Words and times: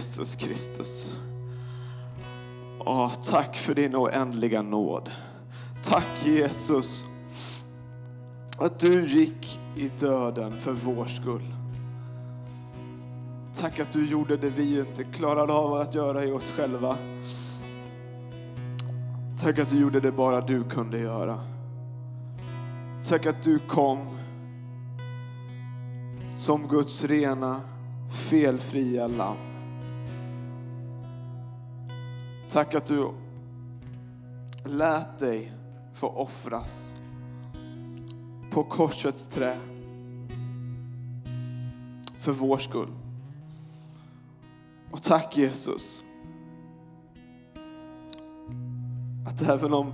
Jesus 0.00 0.36
Kristus. 0.36 1.18
Åh, 2.78 3.12
tack 3.22 3.56
för 3.56 3.74
din 3.74 3.96
oändliga 3.96 4.62
nåd. 4.62 5.10
Tack 5.82 6.06
Jesus 6.24 7.04
att 8.58 8.78
du 8.78 9.08
gick 9.08 9.60
i 9.76 9.90
döden 9.98 10.52
för 10.52 10.72
vår 10.72 11.06
skull. 11.06 11.54
Tack 13.54 13.80
att 13.80 13.92
du 13.92 14.06
gjorde 14.06 14.36
det 14.36 14.48
vi 14.48 14.80
inte 14.80 15.04
klarade 15.04 15.52
av 15.52 15.74
att 15.74 15.94
göra 15.94 16.24
i 16.24 16.32
oss 16.32 16.52
själva. 16.52 16.96
Tack 19.40 19.58
att 19.58 19.68
du 19.68 19.80
gjorde 19.80 20.00
det 20.00 20.12
bara 20.12 20.40
du 20.40 20.64
kunde 20.64 20.98
göra. 20.98 21.40
Tack 23.08 23.26
att 23.26 23.42
du 23.42 23.58
kom 23.58 24.18
som 26.36 26.68
Guds 26.68 27.04
rena, 27.04 27.60
felfria 28.10 29.06
lamm. 29.06 29.49
Tack 32.52 32.74
att 32.74 32.86
du 32.86 33.10
lät 34.64 35.18
dig 35.18 35.52
få 35.94 36.08
offras 36.08 36.94
på 38.50 38.64
korsets 38.64 39.26
trä 39.26 39.56
för 42.18 42.32
vår 42.32 42.58
skull. 42.58 42.88
Och 44.90 45.02
tack 45.02 45.36
Jesus 45.36 46.02
att 49.26 49.42
även 49.42 49.72
om 49.72 49.92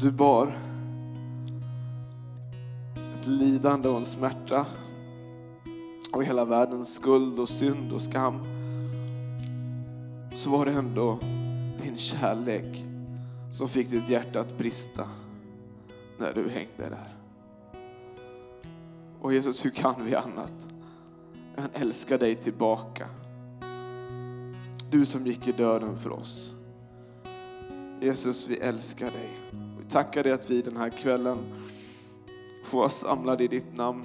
du 0.00 0.12
bar 0.12 0.58
ett 3.20 3.26
lidande 3.26 3.88
och 3.88 3.96
en 3.96 4.04
smärta 4.04 4.66
och 6.16 6.24
hela 6.24 6.44
världens 6.44 6.94
skuld 6.94 7.38
och 7.38 7.48
synd 7.48 7.92
och 7.92 8.02
skam 8.02 8.40
så 10.34 10.50
var 10.50 10.66
det 10.66 10.72
ändå 10.72 11.18
din 11.82 11.96
kärlek 11.96 12.84
som 13.52 13.68
fick 13.68 13.90
ditt 13.90 14.08
hjärta 14.08 14.40
att 14.40 14.58
brista 14.58 15.08
när 16.18 16.34
du 16.34 16.48
hängde 16.48 16.88
där. 16.90 17.16
Och 19.20 19.32
Jesus, 19.32 19.64
hur 19.64 19.70
kan 19.70 20.04
vi 20.04 20.14
annat 20.14 20.68
än 21.56 21.68
älska 21.72 22.18
dig 22.18 22.34
tillbaka? 22.34 23.08
Du 24.90 25.06
som 25.06 25.26
gick 25.26 25.48
i 25.48 25.52
döden 25.52 25.96
för 25.96 26.12
oss. 26.12 26.54
Jesus, 28.00 28.48
vi 28.48 28.58
älskar 28.58 29.10
dig. 29.10 29.30
Vi 29.78 29.84
tackar 29.84 30.22
dig 30.22 30.32
att 30.32 30.50
vi 30.50 30.62
den 30.62 30.76
här 30.76 30.90
kvällen 30.90 31.38
får 32.64 32.78
vara 32.78 32.88
samlade 32.88 33.44
i 33.44 33.48
ditt 33.48 33.76
namn 33.76 34.04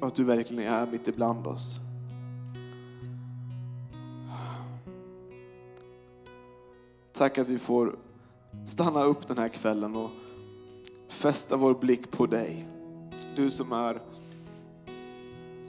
och 0.00 0.06
att 0.06 0.14
du 0.14 0.24
verkligen 0.24 0.72
är 0.72 0.86
mitt 0.86 1.08
ibland 1.08 1.46
oss. 1.46 1.80
Tack 7.12 7.38
att 7.38 7.48
vi 7.48 7.58
får 7.58 7.98
stanna 8.64 9.02
upp 9.02 9.28
den 9.28 9.38
här 9.38 9.48
kvällen 9.48 9.96
och 9.96 10.10
fästa 11.08 11.56
vår 11.56 11.74
blick 11.74 12.10
på 12.10 12.26
dig. 12.26 12.68
Du 13.36 13.50
som 13.50 13.72
är 13.72 14.00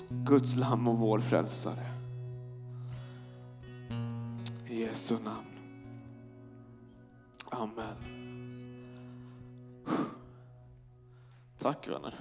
Guds 0.10 0.56
lamm 0.56 0.88
och 0.88 0.98
vår 0.98 1.20
frälsare. 1.20 1.86
I 4.70 4.82
Jesu 4.82 5.16
namn. 5.24 5.48
Amen. 7.50 7.96
Tack 11.58 11.88
vänner. 11.88 12.20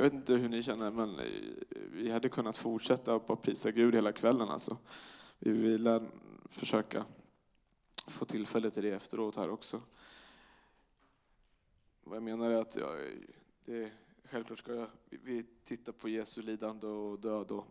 Jag 0.00 0.04
vet 0.04 0.12
inte 0.12 0.34
hur 0.34 0.48
ni 0.48 0.62
känner, 0.62 0.90
men 0.90 1.18
eh, 1.18 1.26
vi 1.70 2.10
hade 2.10 2.28
kunnat 2.28 2.56
fortsätta 2.56 3.18
på 3.18 3.32
att 3.32 3.42
prisa 3.42 3.70
Gud 3.70 3.94
hela 3.94 4.12
kvällen. 4.12 4.48
Alltså. 4.48 4.76
Vi 5.38 5.50
vill 5.50 6.00
försöka 6.48 7.04
få 8.06 8.24
tillfälle 8.24 8.70
till 8.70 8.82
det 8.82 8.90
efteråt 8.90 9.36
här 9.36 9.50
också. 9.50 9.82
Vad 12.04 12.16
jag 12.16 12.22
menar 12.22 12.50
är 12.50 12.54
att 12.54 12.76
ja, 12.76 12.94
det, 13.64 13.92
självklart 14.24 14.58
ska 14.58 14.74
jag, 14.74 14.88
vi 15.10 15.46
titta 15.64 15.92
på 15.92 16.08
Jesu 16.08 16.42
lidande 16.42 16.86
och 16.86 17.20
död 17.20 17.50
och 17.50 17.66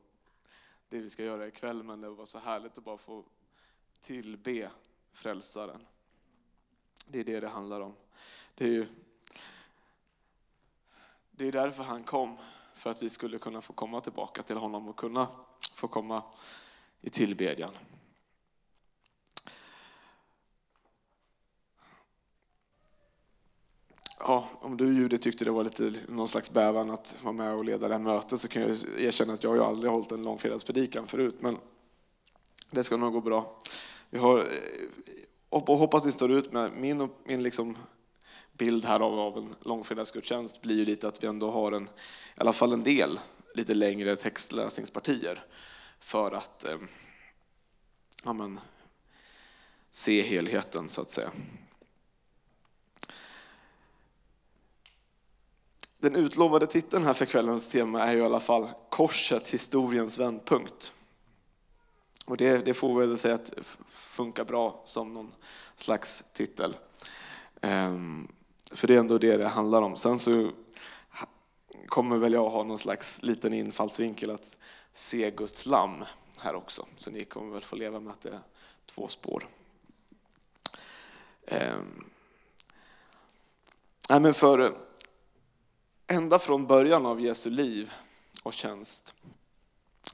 det 0.89 0.99
vi 0.99 1.09
ska 1.09 1.23
göra 1.23 1.47
ikväll, 1.47 1.83
men 1.83 2.01
det 2.01 2.09
var 2.09 2.25
så 2.25 2.39
härligt 2.39 2.77
att 2.77 2.83
bara 2.83 2.97
få 2.97 3.25
tillbe 3.99 4.71
frälsaren. 5.11 5.81
Det 7.07 7.19
är 7.19 7.23
det 7.23 7.39
det 7.39 7.47
handlar 7.47 7.81
om. 7.81 7.93
Det 8.55 8.65
är 8.65 8.71
ju 8.71 8.87
det 11.37 11.47
är 11.47 11.51
därför 11.51 11.83
han 11.83 12.03
kom, 12.03 12.37
för 12.73 12.89
att 12.89 13.03
vi 13.03 13.09
skulle 13.09 13.37
kunna 13.37 13.61
få 13.61 13.73
komma 13.73 14.01
tillbaka 14.01 14.43
till 14.43 14.57
honom 14.57 14.89
och 14.89 14.95
kunna 14.95 15.27
få 15.73 15.87
komma 15.87 16.23
i 17.01 17.09
tillbedjan. 17.09 17.71
Ja, 24.19 24.49
om 24.61 24.77
du 24.77 24.95
Judit 24.95 25.21
tyckte 25.21 25.45
det 25.45 25.51
var 25.51 25.63
lite 25.63 25.93
någon 26.07 26.27
slags 26.27 26.51
bävan 26.51 26.91
att 26.91 27.17
vara 27.23 27.33
med 27.33 27.53
och 27.53 27.65
leda 27.65 27.87
det 27.87 27.93
här 27.93 28.01
mötet 28.01 28.41
så 28.41 28.47
kan 28.47 28.61
jag 28.61 28.71
erkänna 28.97 29.33
att 29.33 29.43
jag 29.43 29.49
har 29.49 29.57
ju 29.57 29.63
aldrig 29.63 29.91
hållit 29.91 30.11
en 30.11 30.23
långfredagspredikan 30.23 31.07
förut, 31.07 31.35
men 31.39 31.57
det 32.71 32.83
ska 32.83 32.97
nog 32.97 33.13
gå 33.13 33.21
bra. 33.21 33.59
Vi 34.09 34.19
har, 34.19 34.47
och 35.49 35.77
hoppas 35.77 36.05
ni 36.05 36.11
står 36.11 36.31
ut 36.31 36.51
med 36.51 36.71
min, 36.71 37.09
min 37.23 37.43
liksom 37.43 37.77
bild 38.57 38.85
här 38.85 38.99
av, 38.99 39.19
av 39.19 39.37
en 39.37 39.55
långfredagsgudstjänst 39.61 40.61
blir 40.61 40.75
ju 40.75 40.85
lite 40.85 41.07
att 41.07 41.23
vi 41.23 41.27
ändå 41.27 41.51
har 41.51 41.71
en, 41.71 41.83
i 41.83 41.89
alla 42.37 42.53
fall 42.53 42.73
en 42.73 42.83
del 42.83 43.19
lite 43.55 43.73
längre 43.73 44.15
textläsningspartier 44.15 45.43
för 45.99 46.31
att 46.31 46.67
eh, 46.67 46.77
ja, 48.23 48.33
men, 48.33 48.59
se 49.91 50.21
helheten 50.21 50.89
så 50.89 51.01
att 51.01 51.11
säga. 51.11 51.31
Den 55.99 56.15
utlovade 56.15 56.67
titeln 56.67 57.03
här 57.03 57.13
för 57.13 57.25
kvällens 57.25 57.69
tema 57.69 58.03
är 58.03 58.13
ju 58.13 58.19
i 58.19 58.25
alla 58.25 58.39
fall 58.39 58.69
Korset, 58.89 59.49
historiens 59.49 60.17
vändpunkt. 60.17 60.93
Och 62.25 62.37
det, 62.37 62.65
det 62.65 62.73
får 62.73 62.99
väl 62.99 63.17
säga 63.17 63.35
att 63.35 63.53
funkar 63.87 64.45
bra 64.45 64.81
som 64.85 65.13
någon 65.13 65.31
slags 65.75 66.23
titel. 66.33 66.75
Um, 67.61 68.27
för 68.71 68.87
det 68.87 68.95
är 68.95 68.99
ändå 68.99 69.17
det 69.17 69.37
det 69.37 69.47
handlar 69.47 69.81
om. 69.81 69.95
Sen 69.95 70.19
så 70.19 70.51
kommer 71.87 72.17
väl 72.17 72.33
jag 72.33 72.49
ha 72.49 72.63
någon 72.63 72.77
slags 72.77 73.23
liten 73.23 73.53
infallsvinkel 73.53 74.31
att 74.31 74.57
se 74.93 75.31
Guds 75.31 75.65
lamm 75.65 76.03
här 76.39 76.55
också. 76.55 76.85
Så 76.97 77.11
ni 77.11 77.23
kommer 77.25 77.53
väl 77.53 77.61
få 77.61 77.75
leva 77.75 77.99
med 77.99 78.13
att 78.13 78.21
det 78.21 78.29
är 78.29 78.39
två 78.85 79.07
spår. 79.07 79.47
Eh, 81.45 81.79
nej 84.09 84.19
men 84.19 84.33
för 84.33 84.77
ända 86.07 86.39
från 86.39 86.67
början 86.67 87.05
av 87.05 87.21
Jesu 87.21 87.49
liv 87.49 87.93
och 88.43 88.53
tjänst 88.53 89.15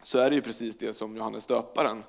så 0.01 0.19
är 0.19 0.29
det 0.29 0.35
ju 0.35 0.41
precis 0.41 0.77
det 0.77 0.93
som 0.93 1.17
Johannes 1.17 1.47
döparen 1.47 2.03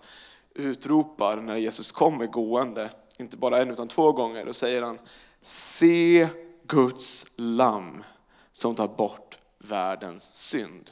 utropar 0.54 1.36
när 1.36 1.56
Jesus 1.56 1.92
kommer 1.92 2.26
gående, 2.26 2.90
inte 3.18 3.36
bara 3.36 3.62
en 3.62 3.70
utan 3.70 3.88
två 3.88 4.12
gånger, 4.12 4.48
och 4.48 4.56
säger 4.56 4.82
han 4.82 4.98
Se 5.46 6.28
Guds 6.66 7.26
lamm 7.36 8.04
som 8.52 8.74
tar 8.74 8.88
bort 8.88 9.38
världens 9.58 10.24
synd. 10.34 10.90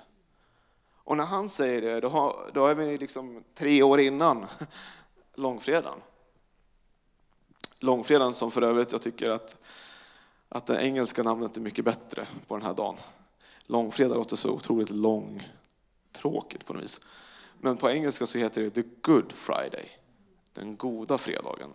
Och 0.96 1.16
när 1.16 1.24
han 1.24 1.48
säger 1.48 1.82
det, 1.82 2.00
då, 2.00 2.08
har, 2.08 2.50
då 2.54 2.66
är 2.66 2.74
vi 2.74 2.96
liksom 2.96 3.44
tre 3.54 3.82
år 3.82 4.00
innan 4.00 4.46
långfredagen. 5.34 5.98
Långfredagen 7.80 8.34
som 8.34 8.50
för 8.50 8.62
övrigt 8.62 8.92
jag 8.92 9.02
tycker 9.02 9.30
att 9.30 9.56
att 10.54 10.66
det 10.66 10.82
engelska 10.82 11.22
namnet 11.22 11.56
är 11.56 11.60
mycket 11.60 11.84
bättre 11.84 12.26
på 12.46 12.56
den 12.56 12.66
här 12.66 12.72
dagen. 12.72 12.96
Långfredag 13.66 14.14
låter 14.14 14.36
så 14.36 14.50
otroligt 14.50 14.90
långtråkigt 14.90 16.66
på 16.66 16.72
något 16.72 16.82
vis. 16.82 17.00
Men 17.60 17.76
på 17.76 17.90
engelska 17.90 18.26
så 18.26 18.38
heter 18.38 18.62
det 18.62 18.70
the 18.70 18.82
good 19.00 19.32
friday, 19.32 19.90
den 20.52 20.76
goda 20.76 21.18
fredagen. 21.18 21.70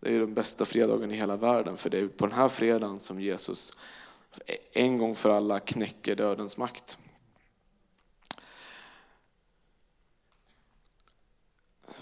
Det 0.00 0.14
är 0.14 0.20
den 0.20 0.34
bästa 0.34 0.64
fredagen 0.64 1.10
i 1.10 1.16
hela 1.16 1.36
världen 1.36 1.76
för 1.76 1.90
det 1.90 1.98
är 1.98 2.08
på 2.08 2.26
den 2.26 2.36
här 2.36 2.48
fredagen 2.48 3.00
som 3.00 3.20
Jesus 3.20 3.72
en 4.72 4.98
gång 4.98 5.16
för 5.16 5.30
alla 5.30 5.60
knäcker 5.60 6.16
dödens 6.16 6.56
makt. 6.56 6.98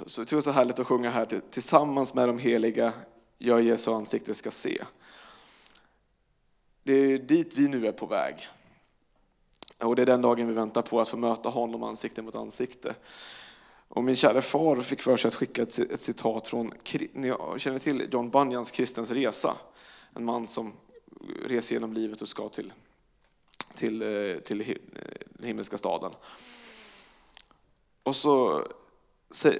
Så 0.06 0.24
det 0.24 0.32
är 0.32 0.40
så 0.40 0.50
härligt 0.50 0.78
att 0.78 0.86
sjunga 0.86 1.10
här 1.10 1.26
tillsammans 1.50 2.14
med 2.14 2.28
de 2.28 2.38
heliga, 2.38 2.92
jag 3.38 3.62
Jesu 3.62 3.90
ansikte 3.90 4.34
ska 4.34 4.50
se. 4.50 4.84
Det 6.82 6.92
är 6.92 7.18
dit 7.18 7.56
vi 7.56 7.68
nu 7.68 7.86
är 7.86 7.92
på 7.92 8.06
väg. 8.06 8.48
Och 9.78 9.96
det 9.96 10.02
är 10.02 10.06
den 10.06 10.22
dagen 10.22 10.46
vi 10.46 10.54
väntar 10.54 10.82
på 10.82 11.00
att 11.00 11.08
få 11.08 11.16
möta 11.16 11.48
honom 11.48 11.82
ansikte 11.82 12.22
mot 12.22 12.34
ansikte. 12.34 12.94
Och 13.88 14.04
min 14.04 14.16
kära 14.16 14.42
far 14.42 14.80
fick 14.80 15.02
för 15.02 15.16
sig 15.16 15.28
att 15.28 15.34
skicka 15.34 15.62
ett, 15.62 15.78
ett 15.78 16.00
citat 16.00 16.48
från, 16.48 16.72
ni 17.12 17.34
känner 17.58 17.78
till 17.78 18.08
John 18.12 18.30
Bunyans 18.30 18.70
Kristens 18.70 19.10
resa. 19.10 19.56
En 20.14 20.24
man 20.24 20.46
som 20.46 20.72
reser 21.44 21.74
genom 21.74 21.92
livet 21.92 22.22
och 22.22 22.28
ska 22.28 22.48
till, 22.48 22.72
till, 23.74 24.02
eh, 24.02 24.38
till 24.38 24.58
den 24.58 24.68
eh, 25.40 25.46
himmelska 25.46 25.76
staden. 25.76 26.12
Och 28.02 28.16
så 28.16 28.64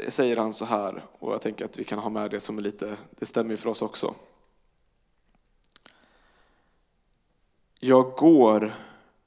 säger 0.09 0.37
han 0.37 0.53
så 0.53 0.65
här, 0.65 1.05
och 1.19 1.33
jag 1.33 1.43
tänker 1.43 1.65
att 1.65 1.79
vi 1.79 1.85
kan 1.85 1.99
ha 1.99 2.11
med 2.11 2.31
det 2.31 2.41
som 2.41 2.59
är 2.59 2.63
lite, 2.63 2.97
det 3.11 3.27
stämmer 3.27 3.57
för 3.57 3.71
oss 3.71 3.83
också. 3.83 4.15
Jag 7.79 8.13
går 8.13 8.77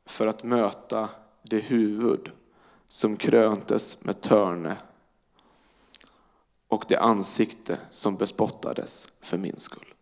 för 0.05 0.27
att 0.27 0.43
möta 0.43 1.09
det 1.41 1.59
huvud 1.59 2.31
som 2.87 3.17
kröntes 3.17 4.03
med 4.03 4.21
törne 4.21 4.77
och 6.69 6.85
det 6.87 6.97
ansikte 6.97 7.79
som 7.89 8.15
bespottades 8.15 9.11
för 9.21 9.37
min 9.37 9.59
skull. 9.59 9.93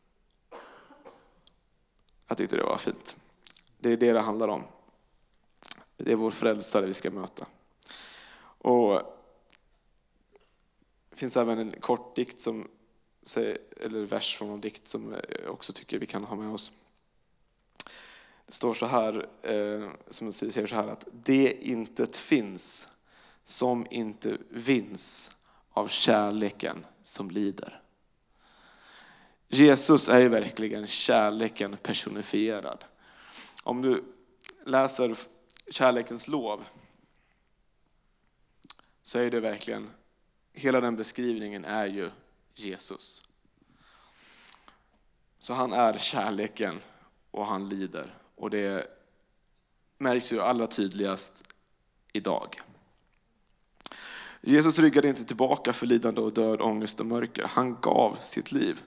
Jag 2.27 2.37
tyckte 2.37 2.55
det 2.55 2.63
var 2.63 2.77
fint. 2.77 3.15
Det 3.79 3.91
är 3.91 3.97
det 3.97 4.11
det 4.11 4.21
handlar 4.21 4.47
om. 4.47 4.63
Det 5.97 6.11
är 6.11 6.15
vår 6.15 6.31
frälsare 6.31 6.85
vi 6.85 6.93
ska 6.93 7.09
möta. 7.09 7.45
Och 8.39 9.01
det 11.09 11.15
finns 11.15 11.37
även 11.37 11.59
en 11.59 11.71
kort 11.71 12.15
dikt 12.15 12.39
som, 12.39 12.67
eller 13.81 14.05
vers 14.05 14.37
från 14.37 14.49
en 14.49 14.61
dikt 14.61 14.87
som 14.87 15.15
jag 15.43 15.53
också 15.53 15.73
tycker 15.73 15.99
vi 15.99 16.05
kan 16.05 16.23
ha 16.23 16.35
med 16.35 16.53
oss. 16.53 16.71
Det 18.45 18.53
står 18.53 18.73
så 18.73 18.85
här, 18.85 19.27
eh, 19.41 19.89
som 20.07 20.31
säger 20.33 20.67
så 20.67 20.75
här 20.75 20.87
att 20.87 21.07
det 21.11 21.67
intet 21.67 22.17
finns 22.17 22.87
som 23.43 23.87
inte 23.89 24.37
vinns 24.49 25.36
av 25.77 25.87
kärleken 25.87 26.85
som 27.01 27.31
lider. 27.31 27.81
Jesus 29.47 30.09
är 30.09 30.19
ju 30.19 30.29
verkligen 30.29 30.87
kärleken 30.87 31.77
personifierad. 31.77 32.85
Om 33.63 33.81
du 33.81 34.03
läser 34.65 35.15
kärlekens 35.71 36.27
lov 36.27 36.65
så 39.01 39.19
är 39.19 39.31
det 39.31 39.39
verkligen, 39.39 39.89
hela 40.53 40.81
den 40.81 40.95
beskrivningen 40.95 41.65
är 41.65 41.85
ju 41.85 42.09
Jesus. 42.53 43.23
Så 45.39 45.53
han 45.53 45.73
är 45.73 45.97
kärleken 45.97 46.79
och 47.31 47.45
han 47.45 47.69
lider. 47.69 48.17
Och 48.35 48.49
det 48.49 48.87
märks 49.97 50.33
ju 50.33 50.41
allra 50.41 50.67
tydligast 50.67 51.53
idag. 52.13 52.61
Jesus 54.47 54.79
ryggade 54.79 55.07
inte 55.07 55.25
tillbaka 55.25 55.73
för 55.73 55.85
lidande 55.87 56.21
och 56.21 56.33
död, 56.33 56.61
ångest 56.61 56.99
och 56.99 57.05
mörker. 57.05 57.43
Han 57.47 57.77
gav 57.81 58.17
sitt 58.21 58.51
liv. 58.51 58.83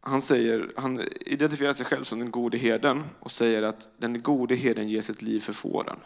Han, 0.00 0.20
säger, 0.20 0.72
han 0.76 1.00
identifierar 1.20 1.72
sig 1.72 1.86
själv 1.86 2.04
som 2.04 2.18
den 2.18 2.30
gode 2.30 2.58
herden 2.58 3.04
och 3.20 3.30
säger 3.30 3.62
att 3.62 3.90
den 3.96 4.22
gode 4.22 4.54
herden 4.54 4.88
ger 4.88 5.02
sitt 5.02 5.22
liv 5.22 5.40
för 5.40 5.52
fåren. 5.52 5.96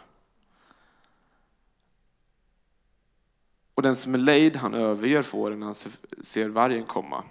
Och 3.73 3.81
den 3.81 3.95
som 3.95 4.13
är 4.13 4.17
lejd, 4.17 4.55
han 4.55 4.73
överger 4.73 5.21
fåren 5.21 5.59
när 5.59 5.65
han 5.65 5.75
ser 6.21 6.49
vargen 6.49 6.85
komma. 6.85 7.23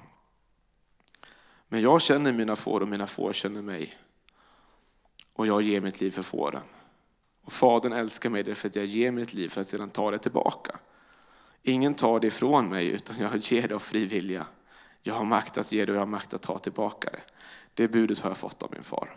Men 1.68 1.80
jag 1.80 2.02
känner 2.02 2.32
mina 2.32 2.56
får 2.56 2.80
och 2.80 2.88
mina 2.88 3.06
får 3.06 3.32
känner 3.32 3.62
mig. 3.62 3.94
Och 5.34 5.46
jag 5.46 5.62
ger 5.62 5.80
mitt 5.80 6.00
liv 6.00 6.10
för 6.10 6.22
fåren. 6.22 6.62
Och 7.48 7.52
Fadern 7.52 7.92
älskar 7.92 8.30
mig 8.30 8.42
därför 8.42 8.68
att 8.68 8.76
jag 8.76 8.84
ger 8.84 9.10
mitt 9.10 9.34
liv 9.34 9.48
för 9.48 9.60
att 9.60 9.66
sedan 9.66 9.90
ta 9.90 10.10
det 10.10 10.18
tillbaka. 10.18 10.78
Ingen 11.62 11.94
tar 11.94 12.20
det 12.20 12.26
ifrån 12.26 12.68
mig 12.68 12.86
utan 12.86 13.18
jag 13.18 13.36
ger 13.36 13.68
det 13.68 13.74
av 13.74 13.78
fri 13.78 14.06
vilja. 14.06 14.46
Jag 15.02 15.14
har 15.14 15.24
makt 15.24 15.58
att 15.58 15.72
ge 15.72 15.84
det 15.84 15.92
och 15.92 15.96
jag 15.96 16.00
har 16.00 16.06
makt 16.06 16.34
att 16.34 16.42
ta 16.42 16.58
tillbaka 16.58 17.10
det. 17.10 17.20
Det 17.74 17.88
budet 17.88 18.20
har 18.20 18.30
jag 18.30 18.38
fått 18.38 18.62
av 18.62 18.72
min 18.72 18.82
far. 18.82 19.16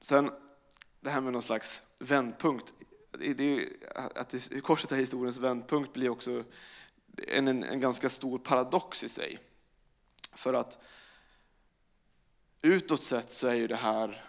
Sen 0.00 0.30
det 1.00 1.10
här 1.10 1.20
med 1.20 1.32
någon 1.32 1.42
slags 1.42 1.82
vändpunkt. 1.98 2.74
Det 3.12 3.40
är, 3.40 3.68
att 3.94 4.34
korset 4.62 4.92
är 4.92 4.96
historiens 4.96 5.38
vändpunkt 5.38 5.92
blir 5.92 6.08
också 6.08 6.44
en, 7.28 7.48
en, 7.48 7.64
en 7.64 7.80
ganska 7.80 8.08
stor 8.08 8.38
paradox 8.38 9.04
i 9.04 9.08
sig. 9.08 9.38
För 10.32 10.54
att 10.54 10.78
utåt 12.66 13.02
sett 13.02 13.30
så 13.30 13.48
är 13.48 13.54
ju 13.54 13.66
det 13.66 13.76
här 13.76 14.22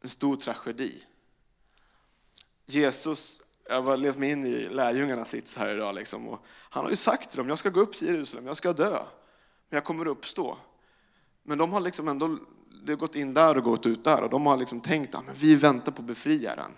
en 0.00 0.08
stor 0.08 0.36
tragedi. 0.36 1.04
Jesus, 2.66 3.40
jag 3.68 3.82
har 3.82 3.96
levt 3.96 4.18
mig 4.18 4.30
in 4.30 4.46
i 4.46 4.68
lärjungarnas 4.68 5.30
sits 5.30 5.56
här 5.56 5.74
idag. 5.74 5.94
Liksom, 5.94 6.28
och 6.28 6.44
han 6.46 6.84
har 6.84 6.90
ju 6.90 6.96
sagt 6.96 7.30
till 7.30 7.38
dem, 7.38 7.48
jag 7.48 7.58
ska 7.58 7.70
gå 7.70 7.80
upp 7.80 7.92
till 7.92 8.08
Jerusalem, 8.08 8.46
jag 8.46 8.56
ska 8.56 8.72
dö, 8.72 8.90
men 9.68 9.76
jag 9.76 9.84
kommer 9.84 10.06
uppstå. 10.06 10.58
Men 11.42 11.58
de 11.58 11.72
har 11.72 11.80
liksom 11.80 12.08
ändå 12.08 12.38
det 12.84 12.92
har 12.92 12.96
gått 12.96 13.16
in 13.16 13.34
där 13.34 13.58
och 13.58 13.64
gått 13.64 13.86
ut 13.86 14.04
där 14.04 14.22
och 14.22 14.30
de 14.30 14.46
har 14.46 14.56
liksom 14.56 14.80
tänkt 14.80 15.14
att 15.14 15.24
vi 15.34 15.54
väntar 15.54 15.92
på 15.92 16.02
befriaren 16.02 16.72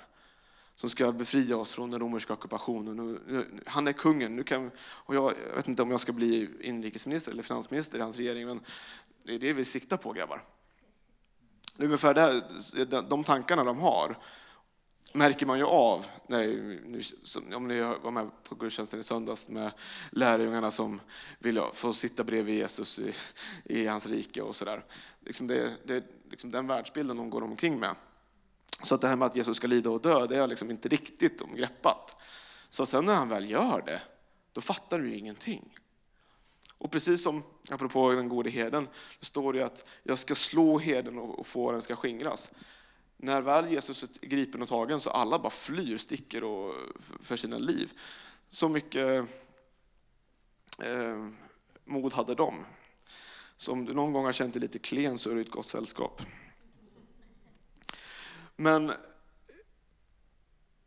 som 0.80 0.90
ska 0.90 1.12
befria 1.12 1.56
oss 1.56 1.74
från 1.74 1.90
den 1.90 2.00
romerska 2.00 2.32
ockupationen. 2.32 3.18
Eh, 3.30 3.42
han 3.66 3.88
är 3.88 3.92
kungen. 3.92 4.36
Nu 4.36 4.42
kan, 4.42 4.70
och 4.80 5.14
jag, 5.14 5.34
jag 5.48 5.56
vet 5.56 5.68
inte 5.68 5.82
om 5.82 5.90
jag 5.90 6.00
ska 6.00 6.12
bli 6.12 6.48
inrikesminister 6.60 7.32
eller 7.32 7.42
finansminister 7.42 7.98
i 7.98 8.02
hans 8.02 8.16
regering, 8.16 8.46
men 8.46 8.60
det 9.22 9.34
är 9.34 9.38
det 9.38 9.52
vi 9.52 9.64
siktar 9.64 9.96
på 9.96 10.12
grabbar. 10.12 10.44
Det 11.76 11.82
är 11.82 11.84
ungefär 11.84 12.18
eh, 12.18 12.42
det, 12.86 13.02
de 13.10 13.24
tankarna 13.24 13.64
de 13.64 13.78
har 13.78 14.18
märker 15.12 15.46
man 15.46 15.58
ju 15.58 15.64
av, 15.64 16.06
när, 16.26 16.48
om 17.56 17.68
ni 17.68 17.80
var 17.80 18.10
med 18.10 18.30
på 18.44 18.54
gudstjänsten 18.54 19.00
i 19.00 19.02
söndags 19.02 19.48
med 19.48 19.72
lärjungarna 20.10 20.70
som 20.70 21.00
ville 21.38 21.62
få 21.72 21.92
sitta 21.92 22.24
bredvid 22.24 22.54
Jesus 22.54 22.98
i, 22.98 23.12
i 23.64 23.86
hans 23.86 24.06
rike 24.06 24.42
och 24.42 24.56
sådär. 24.56 24.84
Liksom 25.20 25.46
det, 25.46 25.76
det, 25.84 26.04
liksom 26.30 26.50
den 26.50 26.66
världsbilden 26.66 27.16
de 27.16 27.30
går 27.30 27.42
omkring 27.42 27.80
med. 27.80 27.94
Så 28.82 28.94
att 28.94 29.00
det 29.00 29.08
här 29.08 29.16
med 29.16 29.26
att 29.26 29.36
Jesus 29.36 29.56
ska 29.56 29.66
lida 29.66 29.90
och 29.90 30.00
dö, 30.00 30.26
det 30.26 30.36
är 30.36 30.46
liksom 30.46 30.70
inte 30.70 30.88
riktigt 30.88 31.40
omgreppat. 31.40 32.16
Så 32.68 32.86
sen 32.86 33.04
när 33.04 33.14
han 33.14 33.28
väl 33.28 33.50
gör 33.50 33.82
det, 33.86 34.02
då 34.52 34.60
fattar 34.60 34.98
du 34.98 35.10
ju 35.10 35.18
ingenting. 35.18 35.74
Och 36.78 36.90
precis 36.90 37.22
som, 37.22 37.42
apropå 37.70 38.10
den 38.10 38.28
gode 38.28 38.50
herden, 38.50 38.88
så 39.18 39.24
står 39.24 39.52
det 39.52 39.62
att 39.62 39.84
jag 40.02 40.18
ska 40.18 40.34
slå 40.34 40.78
herden 40.78 41.18
och 41.18 41.46
fåren 41.46 41.82
ska 41.82 41.96
skingras. 41.96 42.52
När 43.16 43.40
väl 43.40 43.70
Jesus 43.70 44.02
är 44.02 44.26
gripen 44.26 44.62
och 44.62 44.68
tagen 44.68 45.00
så 45.00 45.10
alla 45.10 45.38
bara 45.38 45.50
flyr, 45.50 45.96
sticker 45.96 46.44
och, 46.44 46.74
för 47.22 47.36
sina 47.36 47.58
liv. 47.58 47.92
Så 48.48 48.68
mycket 48.68 49.24
eh, 50.82 51.26
mod 51.84 52.12
hade 52.12 52.34
de. 52.34 52.64
Så 53.56 53.72
om 53.72 53.84
du 53.84 53.94
någon 53.94 54.12
gång 54.12 54.24
har 54.24 54.32
känt 54.32 54.54
dig 54.54 54.60
lite 54.60 54.78
klen 54.78 55.18
så 55.18 55.30
är 55.30 55.34
du 55.34 55.40
i 55.40 55.44
ett 55.44 55.50
gott 55.50 55.66
sällskap. 55.66 56.22
Men 58.60 58.92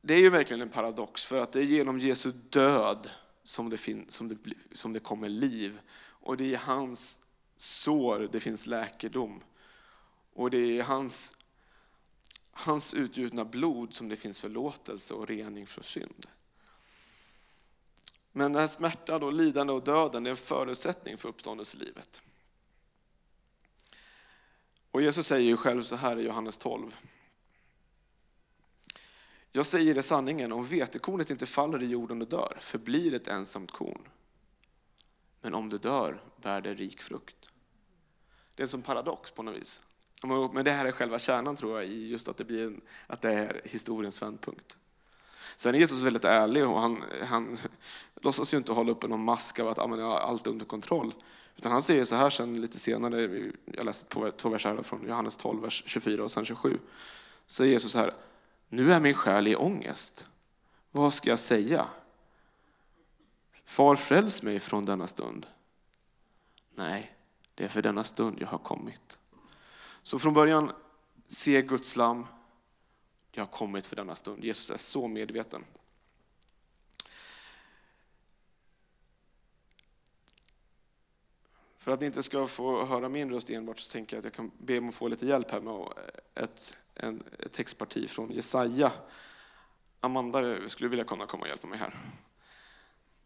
det 0.02 0.14
är 0.14 0.20
ju 0.20 0.30
verkligen 0.30 0.62
en 0.62 0.70
paradox 0.70 1.26
för 1.26 1.40
att 1.40 1.52
det 1.52 1.60
är 1.60 1.64
genom 1.64 2.00
Jesu 2.00 2.32
död 2.32 3.10
som 3.44 3.70
det, 3.70 3.78
fin- 3.78 4.10
som 4.10 4.28
det, 4.28 4.38
som 4.72 4.94
det 4.94 5.00
kommer 5.00 5.30
liv. 5.30 5.80
Och 6.00 6.38
det 6.38 6.44
är 6.44 6.48
i 6.48 6.56
hans 6.56 7.22
sår 7.56 8.30
det 8.32 8.40
finns 8.40 8.68
läkedom. 8.68 9.44
Och 10.34 10.52
det 10.52 10.58
är 10.58 10.72
i 10.72 10.82
hans, 10.82 11.38
hans 12.52 12.94
utgjutna 12.94 13.46
blod 13.46 13.94
som 13.94 14.10
det 14.10 14.16
finns 14.16 14.40
förlåtelse 14.40 15.14
och 15.14 15.28
rening 15.28 15.68
från 15.68 15.84
synd. 15.84 16.26
Men 18.32 18.54
den 18.54 18.62
här 18.62 18.68
smärtan, 18.68 19.24
och 19.24 19.34
lidande 19.34 19.74
och 19.74 19.84
döden 19.84 20.26
är 20.26 20.30
en 20.30 20.38
förutsättning 20.38 21.18
för 21.18 21.30
uppståndelselivet. 21.30 22.22
Och 24.92 25.02
Jesus 25.02 25.28
säger 25.28 25.48
ju 25.48 25.58
själv 25.58 25.84
så 25.84 25.96
här 25.96 26.20
i 26.20 26.24
Johannes 26.24 26.58
12. 26.58 26.98
Jag 29.56 29.66
säger 29.66 29.98
er 29.98 30.02
sanningen, 30.02 30.52
om 30.52 30.66
vetekornet 30.66 31.30
inte 31.30 31.46
faller 31.46 31.84
i 31.84 31.86
jorden 31.86 32.22
och 32.22 32.28
dör, 32.28 32.58
förblir 32.62 33.14
ett 33.14 33.28
ensamt 33.28 33.72
korn. 33.72 34.02
Men 35.42 35.54
om 35.54 35.70
det 35.70 35.78
dör 35.78 36.22
bär 36.42 36.62
det 36.62 36.74
rik 36.74 37.02
frukt. 37.02 37.52
Det 38.56 38.62
är 38.62 38.64
en 38.64 38.68
sån 38.68 38.82
paradox 38.82 39.32
på 39.32 39.44
något 39.44 39.56
vis. 39.56 39.84
Men 40.54 40.66
det 40.66 40.72
här 40.72 40.86
är 40.86 40.92
själva 40.92 41.20
kärnan 41.20 41.56
tror 41.56 41.82
jag, 41.82 41.90
i 41.90 42.08
just 42.08 42.28
att 42.28 42.38
det, 42.38 42.44
blir 42.44 42.68
en, 42.68 42.82
att 43.08 43.22
det 43.22 43.34
är 43.34 43.62
historiens 43.64 44.22
vändpunkt. 44.22 44.78
Sen 45.56 45.76
är 45.76 45.80
Jesus 45.80 46.00
väldigt 46.00 46.26
ärlig 46.26 46.68
och 46.68 46.82
han, 46.82 47.04
han 47.24 47.58
låtsas 48.16 48.54
ju 48.54 48.58
inte 48.58 48.72
hålla 48.72 48.92
upp 48.92 49.04
någon 49.04 49.24
mask 49.24 49.60
av 49.60 49.68
att 49.68 49.80
ah, 49.80 49.98
jag 49.98 50.06
har 50.06 50.20
allt 50.20 50.48
under 50.48 50.66
kontroll. 50.66 51.14
Utan 51.58 51.72
han 51.72 51.82
säger 51.82 52.06
så 52.06 52.16
här 52.16 52.30
sen 52.30 52.62
lite 52.62 52.80
senare, 52.80 53.52
jag 53.66 53.86
läste 53.86 54.10
två, 54.10 54.32
två 54.32 54.50
verser 54.50 54.84
från 54.84 55.08
Johannes 55.08 55.38
12, 55.38 55.62
vers 55.62 55.84
24 55.86 56.24
och 56.24 56.32
sen 56.32 56.46
27. 56.46 56.80
Säger 57.48 57.72
Jesus 57.72 57.92
så 57.92 58.00
här, 58.00 58.14
nu 58.74 58.94
är 58.94 59.00
min 59.00 59.14
själ 59.14 59.48
i 59.48 59.56
ångest. 59.56 60.30
Vad 60.92 61.14
ska 61.14 61.30
jag 61.30 61.40
säga? 61.40 61.88
Far, 63.64 63.96
fräls 63.96 64.44
mig 64.44 64.60
från 64.60 64.86
denna 64.86 65.08
stund. 65.08 65.48
Nej, 66.76 67.16
det 67.56 67.64
är 67.64 67.68
för 67.68 67.82
denna 67.82 68.04
stund 68.04 68.38
jag 68.42 68.48
har 68.48 68.58
kommit. 68.58 69.18
Så 70.04 70.20
från 70.20 70.34
början, 70.34 70.72
se 71.28 71.62
Guds 71.62 71.96
lam. 71.96 72.26
Jag 73.32 73.42
har 73.42 73.52
kommit 73.52 73.86
för 73.86 73.96
denna 73.96 74.16
stund. 74.16 74.44
Jesus 74.44 74.70
är 74.72 74.78
så 74.78 75.08
medveten. 75.08 75.66
För 81.84 81.92
att 81.92 82.00
ni 82.00 82.06
inte 82.06 82.24
ska 82.24 82.48
få 82.48 82.86
höra 82.86 83.10
min 83.10 83.32
röst 83.32 83.50
enbart 83.50 83.80
så 83.80 83.92
tänker 83.92 84.16
jag 84.16 84.20
att 84.20 84.26
jag 84.26 84.34
kan 84.34 84.52
be 84.58 84.78
om 84.78 84.90
att 84.90 84.96
få 84.96 85.08
lite 85.08 85.26
hjälp 85.26 85.52
här 85.52 85.62
med 85.62 85.88
ett, 86.36 86.78
en, 86.96 87.24
ett 87.40 87.52
textparti 87.52 88.10
från 88.10 88.32
Jesaja. 88.32 88.92
Amanda 90.00 90.70
skulle 90.70 90.90
vilja 90.90 91.06
kunna 91.06 91.26
komma 91.26 91.42
och 91.42 91.48
hjälpa 91.48 91.68
mig 91.68 91.80
här. 91.80 92.00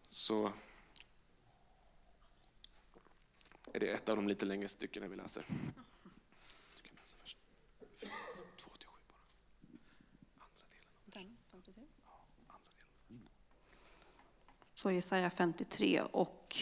Så 0.07 0.51
är 3.73 3.79
det 3.79 3.87
ett 3.87 4.09
av 4.09 4.15
de 4.15 4.27
lite 4.27 4.45
längre 4.45 4.67
styckena 4.67 5.07
vi 5.07 5.15
läser. 5.15 5.45
Så 14.73 14.91
Jesaja 14.91 15.29
53 15.29 16.01
och 16.01 16.57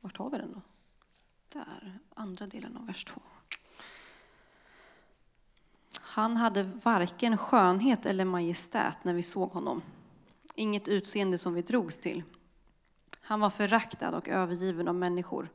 vart 0.00 0.16
har 0.16 0.30
vi 0.30 0.38
den 0.38 0.52
då? 0.52 0.60
Där, 1.54 1.98
andra 2.14 2.46
delen 2.46 2.76
av 2.76 2.86
vers 2.86 3.04
2. 3.04 3.20
Han 6.00 6.36
hade 6.36 6.62
varken 6.62 7.38
skönhet 7.38 8.06
eller 8.06 8.24
majestät 8.24 9.04
när 9.04 9.14
vi 9.14 9.22
såg 9.22 9.50
honom. 9.50 9.82
Inget 10.54 10.88
utseende 10.88 11.38
som 11.38 11.54
vi 11.54 11.62
drogs 11.62 11.98
till. 11.98 12.22
Han 13.20 13.40
var 13.40 13.50
föraktad 13.50 14.16
och 14.16 14.28
övergiven 14.28 14.88
av 14.88 14.94
människor, 14.94 15.48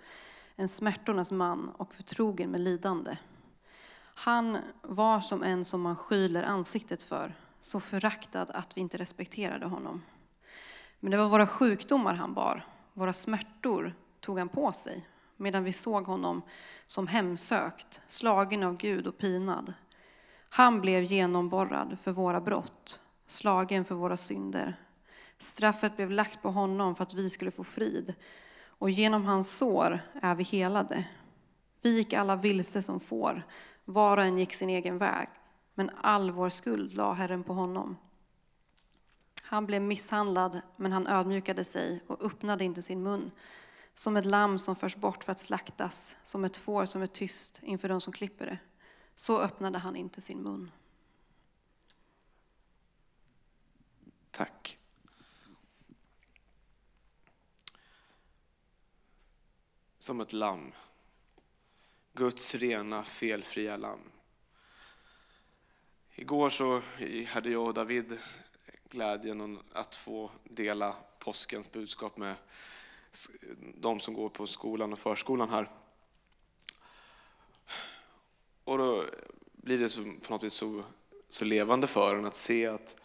en 0.55 0.67
smärtornas 0.67 1.31
man 1.31 1.69
och 1.69 1.93
förtrogen 1.93 2.51
med 2.51 2.61
lidande. 2.61 3.17
Han 4.01 4.57
var 4.81 5.21
som 5.21 5.43
en 5.43 5.65
som 5.65 5.81
man 5.81 5.95
skyler 5.95 6.43
ansiktet 6.43 7.03
för, 7.03 7.35
så 7.59 7.79
föraktad 7.79 8.49
att 8.49 8.77
vi 8.77 8.81
inte 8.81 8.97
respekterade 8.97 9.65
honom. 9.65 10.01
Men 10.99 11.11
det 11.11 11.17
var 11.17 11.27
våra 11.27 11.47
sjukdomar 11.47 12.13
han 12.13 12.33
bar, 12.33 12.65
våra 12.93 13.13
smärtor 13.13 13.93
tog 14.19 14.39
han 14.39 14.49
på 14.49 14.71
sig, 14.71 15.07
medan 15.39 15.63
vi 15.63 15.73
såg 15.73 16.05
honom 16.05 16.41
som 16.85 17.07
hemsökt, 17.07 18.01
slagen 18.07 18.63
av 18.63 18.77
Gud 18.77 19.07
och 19.07 19.17
pinad. 19.17 19.73
Han 20.49 20.81
blev 20.81 21.03
genomborrad 21.03 21.97
för 21.99 22.11
våra 22.11 22.41
brott, 22.41 22.99
slagen 23.27 23.85
för 23.85 23.95
våra 23.95 24.17
synder. 24.17 24.79
Straffet 25.37 25.95
blev 25.95 26.11
lagt 26.11 26.41
på 26.41 26.51
honom 26.51 26.95
för 26.95 27.03
att 27.03 27.13
vi 27.13 27.29
skulle 27.29 27.51
få 27.51 27.63
frid, 27.63 28.13
och 28.65 28.89
genom 28.89 29.25
hans 29.25 29.57
sår 29.57 29.99
är 30.21 30.35
vi 30.35 30.43
helade. 30.43 31.07
Vi 31.81 31.97
gick 31.97 32.13
alla 32.13 32.35
vilse 32.35 32.81
som 32.81 32.99
får, 32.99 33.43
var 33.85 34.17
och 34.17 34.23
en 34.23 34.37
gick 34.37 34.53
sin 34.53 34.69
egen 34.69 34.97
väg, 34.97 35.27
men 35.75 35.91
all 36.01 36.31
vår 36.31 36.49
skuld 36.49 36.93
la 36.93 37.13
Herren 37.13 37.43
på 37.43 37.53
honom. 37.53 37.97
Han 39.43 39.65
blev 39.65 39.81
misshandlad, 39.81 40.61
men 40.75 40.91
han 40.91 41.07
ödmjukade 41.07 41.63
sig 41.63 42.03
och 42.07 42.25
öppnade 42.25 42.63
inte 42.65 42.81
sin 42.81 43.03
mun. 43.03 43.31
Som 43.99 44.17
ett 44.17 44.25
lamm 44.25 44.59
som 44.59 44.75
förs 44.75 44.95
bort 44.95 45.23
för 45.23 45.31
att 45.31 45.39
slaktas, 45.39 46.17
som 46.23 46.43
ett 46.43 46.57
får 46.57 46.85
som 46.85 47.01
är 47.01 47.07
tyst 47.07 47.59
inför 47.63 47.89
de 47.89 48.01
som 48.01 48.13
klipper 48.13 48.45
det. 48.45 48.59
Så 49.15 49.39
öppnade 49.39 49.77
han 49.77 49.95
inte 49.95 50.21
sin 50.21 50.41
mun. 50.41 50.71
Tack. 54.31 54.79
Som 59.97 60.21
ett 60.21 60.33
lamm. 60.33 60.71
Guds 62.13 62.55
rena, 62.55 63.03
felfria 63.03 63.77
lamm. 63.77 64.11
Igår 66.15 66.49
så 66.49 66.81
hade 67.27 67.49
jag 67.49 67.67
och 67.67 67.73
David 67.73 68.19
glädjen 68.89 69.59
att 69.71 69.95
få 69.95 70.31
dela 70.43 70.95
påskens 71.19 71.71
budskap 71.71 72.17
med 72.17 72.35
de 73.75 73.99
som 73.99 74.13
går 74.13 74.29
på 74.29 74.47
skolan 74.47 74.93
och 74.93 74.99
förskolan 74.99 75.49
här. 75.49 75.71
Och 78.63 78.77
då 78.77 79.05
blir 79.51 79.79
det 79.79 79.89
så, 79.89 80.03
på 80.03 80.33
något 80.33 80.43
vis 80.43 80.53
så, 80.53 80.83
så 81.29 81.45
levande 81.45 81.87
för 81.87 82.15
en 82.15 82.25
att 82.25 82.35
se 82.35 82.67
att 82.67 82.95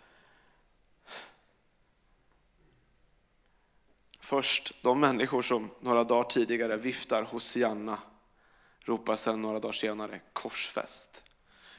först 4.20 4.82
de 4.82 5.00
människor 5.00 5.42
som 5.42 5.70
några 5.80 6.04
dagar 6.04 6.25
tidigare 6.30 6.76
viftar 6.76 7.23
Hosianna 7.23 7.99
ropar 8.80 9.16
sen 9.16 9.42
några 9.42 9.61
dagar 9.61 9.73
senare 9.73 10.20
korsfäst. 10.32 11.25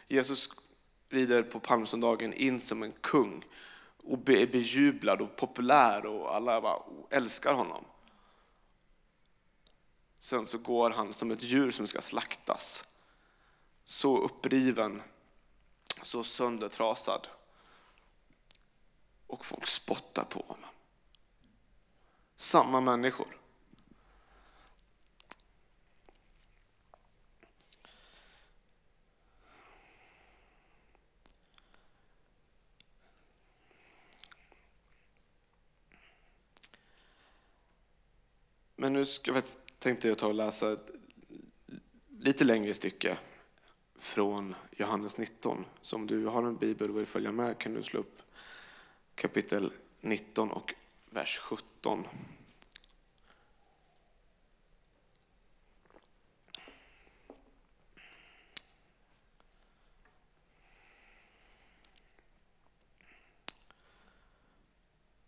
Jesus 0.08 0.50
rider 1.10 1.44
på 1.44 1.60
palmsöndagen 1.60 2.34
in 2.34 2.60
som 2.60 2.84
en 2.84 2.92
kung 2.92 3.46
och 4.04 4.30
är 4.30 4.48
bejublad 4.48 5.22
och 5.22 5.36
populär 5.36 6.06
och 6.06 6.36
alla 6.36 6.62
bara 6.62 6.80
älskar 7.10 7.54
honom. 7.54 7.86
Sen 10.26 10.46
så 10.46 10.58
går 10.58 10.90
han 10.90 11.14
som 11.14 11.32
ett 11.32 11.44
djur 11.44 11.72
som 11.72 11.88
ska 11.88 12.02
slaktas. 12.02 12.86
Så 13.84 14.18
uppriven, 14.18 15.02
så 16.02 16.24
söndertrasad. 16.24 17.28
Och 19.28 19.46
folk 19.46 19.68
spottar 19.68 20.24
på 20.24 20.44
honom. 20.48 20.70
Samma 22.36 22.82
människor. 22.82 23.38
Men 38.76 38.94
nu 38.94 39.06
ska 39.06 39.32
jag 39.32 39.65
tänkte 39.86 40.08
jag 40.08 40.18
ta 40.18 40.28
och 40.28 40.34
läsa 40.34 40.74
ett 40.74 40.92
lite 42.20 42.44
längre 42.44 42.74
stycke 42.74 43.18
från 43.96 44.56
Johannes 44.72 45.18
19. 45.18 45.66
Så 45.82 45.96
om 45.96 46.08
du 46.08 46.26
har 46.26 46.44
en 46.44 46.58
bibel 46.58 46.90
och 46.90 46.98
vill 46.98 47.06
följa 47.06 47.32
med 47.32 47.58
kan 47.58 47.74
du 47.74 47.84
slå 47.84 48.00
upp 48.00 48.22
kapitel 49.16 49.72
19 50.02 50.52
och 50.52 50.74
vers 51.10 51.40
17. 51.40 52.08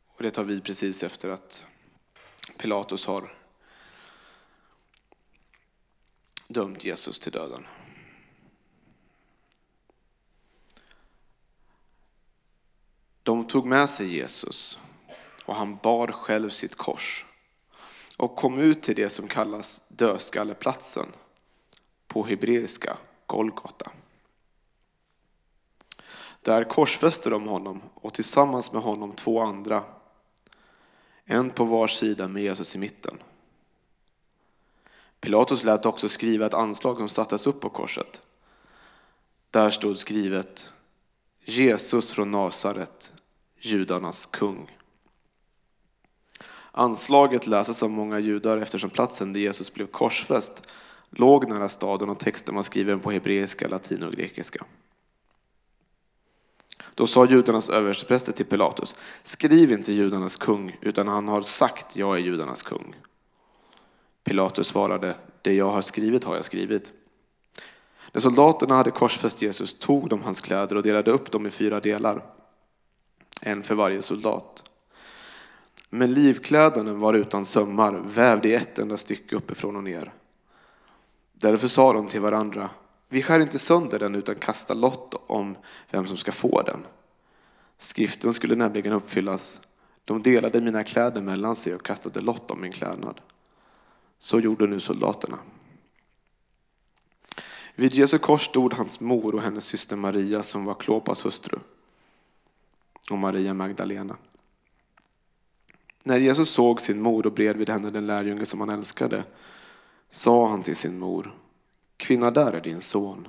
Och 0.07 0.23
det 0.23 0.31
tar 0.31 0.43
vi 0.43 0.61
precis 0.61 1.03
efter 1.03 1.29
att 1.29 1.65
Pilatus 2.57 3.05
har 3.05 3.36
dömt 6.47 6.85
Jesus 6.85 7.19
till 7.19 7.31
döden. 7.31 7.65
De 13.23 13.47
tog 13.47 13.65
med 13.65 13.89
sig 13.89 14.15
Jesus 14.15 14.79
och 15.45 15.55
han 15.55 15.77
bar 15.83 16.07
själv 16.07 16.49
sitt 16.49 16.75
kors 16.75 17.25
och 18.17 18.35
kom 18.35 18.59
ut 18.59 18.83
till 18.83 18.95
det 18.95 19.09
som 19.09 19.27
kallas 19.27 19.83
dödskalleplatsen 19.87 21.05
på 22.07 22.25
hebreiska 22.25 22.97
Golgata. 23.25 23.91
Där 26.41 26.63
korsfäste 26.63 27.29
de 27.29 27.47
honom 27.47 27.81
och 27.93 28.13
tillsammans 28.13 28.73
med 28.73 28.81
honom 28.81 29.11
två 29.11 29.39
andra, 29.41 29.83
en 31.25 31.49
på 31.49 31.65
var 31.65 31.87
sida 31.87 32.27
med 32.27 32.43
Jesus 32.43 32.75
i 32.75 32.77
mitten. 32.77 33.17
Pilatus 35.21 35.63
lät 35.63 35.85
också 35.85 36.09
skriva 36.09 36.45
ett 36.45 36.53
anslag 36.53 36.97
som 36.97 37.09
sattes 37.09 37.47
upp 37.47 37.59
på 37.61 37.69
korset. 37.69 38.21
Där 39.51 39.69
stod 39.69 39.97
skrivet 39.97 40.73
Jesus 41.45 42.11
från 42.11 42.31
Nasaret, 42.31 43.13
judarnas 43.59 44.25
kung. 44.25 44.77
Anslaget 46.71 47.47
läses 47.47 47.83
av 47.83 47.89
många 47.89 48.19
judar 48.19 48.57
eftersom 48.57 48.89
platsen 48.89 49.33
där 49.33 49.39
Jesus 49.39 49.73
blev 49.73 49.87
korsfäst 49.87 50.63
låg 51.09 51.49
nära 51.49 51.69
staden 51.69 52.09
och 52.09 52.19
texten 52.19 52.55
var 52.55 52.61
skriven 52.61 52.99
på 52.99 53.11
hebreiska, 53.11 53.67
latin 53.67 54.03
och 54.03 54.13
grekiska. 54.13 54.65
Då 56.95 57.07
sa 57.07 57.25
judarnas 57.25 57.69
överstepräster 57.69 58.31
till 58.31 58.45
Pilatus, 58.45 58.95
skriv 59.23 59.71
inte 59.71 59.93
judarnas 59.93 60.37
kung, 60.37 60.77
utan 60.81 61.07
han 61.07 61.27
har 61.27 61.41
sagt 61.41 61.95
jag 61.95 62.15
är 62.15 62.21
judarnas 62.21 62.63
kung. 62.63 62.95
Pilatus 64.27 64.67
svarade, 64.67 65.15
det 65.41 65.53
jag 65.53 65.71
har 65.71 65.81
skrivit 65.81 66.23
har 66.23 66.35
jag 66.35 66.45
skrivit. 66.45 66.91
När 68.11 68.21
soldaterna 68.21 68.75
hade 68.75 68.91
korsfäst 68.91 69.41
Jesus 69.41 69.79
tog 69.79 70.09
de 70.09 70.23
hans 70.23 70.41
kläder 70.41 70.75
och 70.75 70.83
delade 70.83 71.11
upp 71.11 71.31
dem 71.31 71.45
i 71.45 71.49
fyra 71.49 71.79
delar, 71.79 72.23
en 73.41 73.63
för 73.63 73.75
varje 73.75 74.01
soldat. 74.01 74.69
Men 75.89 76.13
livkläderna 76.13 76.93
var 76.93 77.13
utan 77.13 77.45
sömmar, 77.45 77.93
vävd 77.93 78.45
i 78.45 78.53
ett 78.53 78.79
enda 78.79 78.97
stycke 78.97 79.35
uppifrån 79.35 79.75
och 79.75 79.83
ner. 79.83 80.13
Därför 81.33 81.67
sa 81.67 81.93
de 81.93 82.07
till 82.07 82.21
varandra, 82.21 82.69
Vi 83.09 83.21
skär 83.21 83.39
inte 83.39 83.59
sönder 83.59 83.99
den 83.99 84.15
utan 84.15 84.35
kastar 84.35 84.75
lott 84.75 85.23
om 85.27 85.55
vem 85.91 86.07
som 86.07 86.17
ska 86.17 86.31
få 86.31 86.61
den. 86.61 86.85
Skriften 87.77 88.33
skulle 88.33 88.55
nämligen 88.55 88.93
uppfyllas. 88.93 89.61
De 90.05 90.21
delade 90.23 90.61
mina 90.61 90.83
kläder 90.83 91.21
mellan 91.21 91.55
sig 91.55 91.75
och 91.75 91.85
kastade 91.85 92.19
lott 92.19 92.51
om 92.51 92.61
min 92.61 92.71
klädnad. 92.71 93.21
Så 94.19 94.39
gjorde 94.39 94.67
nu 94.67 94.79
soldaterna. 94.79 95.37
Vid 97.75 97.93
Jesu 97.93 98.17
kors 98.17 98.45
stod 98.45 98.73
hans 98.73 98.99
mor 98.99 99.35
och 99.35 99.41
hennes 99.41 99.65
syster 99.65 99.95
Maria 99.95 100.43
som 100.43 100.65
var 100.65 100.73
Klopas 100.73 101.25
hustru 101.25 101.59
och 103.09 103.17
Maria 103.17 103.53
Magdalena. 103.53 104.17
När 106.03 106.19
Jesus 106.19 106.49
såg 106.49 106.81
sin 106.81 107.01
mor 107.01 107.25
och 107.25 107.33
bredvid 107.33 107.69
henne 107.69 107.89
den 107.89 108.07
lärjunge 108.07 108.45
som 108.45 108.59
han 108.59 108.69
älskade 108.69 109.23
sa 110.09 110.47
han 110.49 110.63
till 110.63 110.75
sin 110.75 110.99
mor 110.99 111.35
Kvinna, 111.97 112.31
där 112.31 112.53
är 112.53 112.61
din 112.61 112.81
son. 112.81 113.27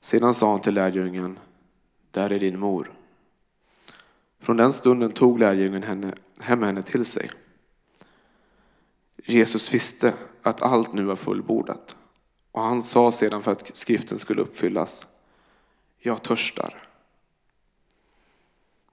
Sedan 0.00 0.34
sa 0.34 0.50
han 0.50 0.60
till 0.60 0.74
lärjungen 0.74 1.38
Där 2.10 2.32
är 2.32 2.38
din 2.38 2.58
mor. 2.58 2.92
Från 4.40 4.56
den 4.56 4.72
stunden 4.72 5.12
tog 5.12 5.38
lärjungen 5.38 5.82
henne, 5.82 6.14
hem 6.40 6.62
henne 6.62 6.82
till 6.82 7.04
sig. 7.04 7.30
Jesus 9.26 9.74
visste 9.74 10.14
att 10.42 10.62
allt 10.62 10.92
nu 10.92 11.04
var 11.04 11.16
fullbordat 11.16 11.96
och 12.52 12.62
han 12.62 12.82
sa 12.82 13.12
sedan 13.12 13.42
för 13.42 13.52
att 13.52 13.76
skriften 13.76 14.18
skulle 14.18 14.42
uppfyllas 14.42 15.08
Jag 15.98 16.22
törstar. 16.22 16.82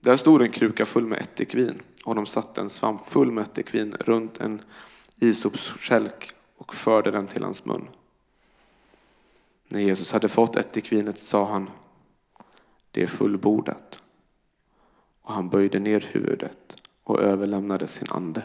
Där 0.00 0.16
stod 0.16 0.42
en 0.42 0.52
kruka 0.52 0.86
full 0.86 1.06
med 1.06 1.20
ättikvin 1.20 1.82
och 2.04 2.14
de 2.14 2.26
satte 2.26 2.60
en 2.60 2.70
svamp 2.70 3.06
full 3.06 3.32
med 3.32 3.42
ättikvin 3.42 3.94
runt 4.00 4.40
en 4.40 4.62
isopsskälk 5.16 6.32
och 6.56 6.74
förde 6.74 7.10
den 7.10 7.26
till 7.26 7.44
hans 7.44 7.64
mun. 7.64 7.88
När 9.68 9.80
Jesus 9.80 10.12
hade 10.12 10.28
fått 10.28 10.56
ättikvinet 10.56 11.20
sa 11.20 11.44
han 11.48 11.70
Det 12.90 13.02
är 13.02 13.06
fullbordat. 13.06 14.02
Och 15.22 15.34
han 15.34 15.48
böjde 15.48 15.78
ner 15.78 16.00
huvudet 16.12 16.82
och 17.04 17.22
överlämnade 17.22 17.86
sin 17.86 18.08
ande. 18.10 18.44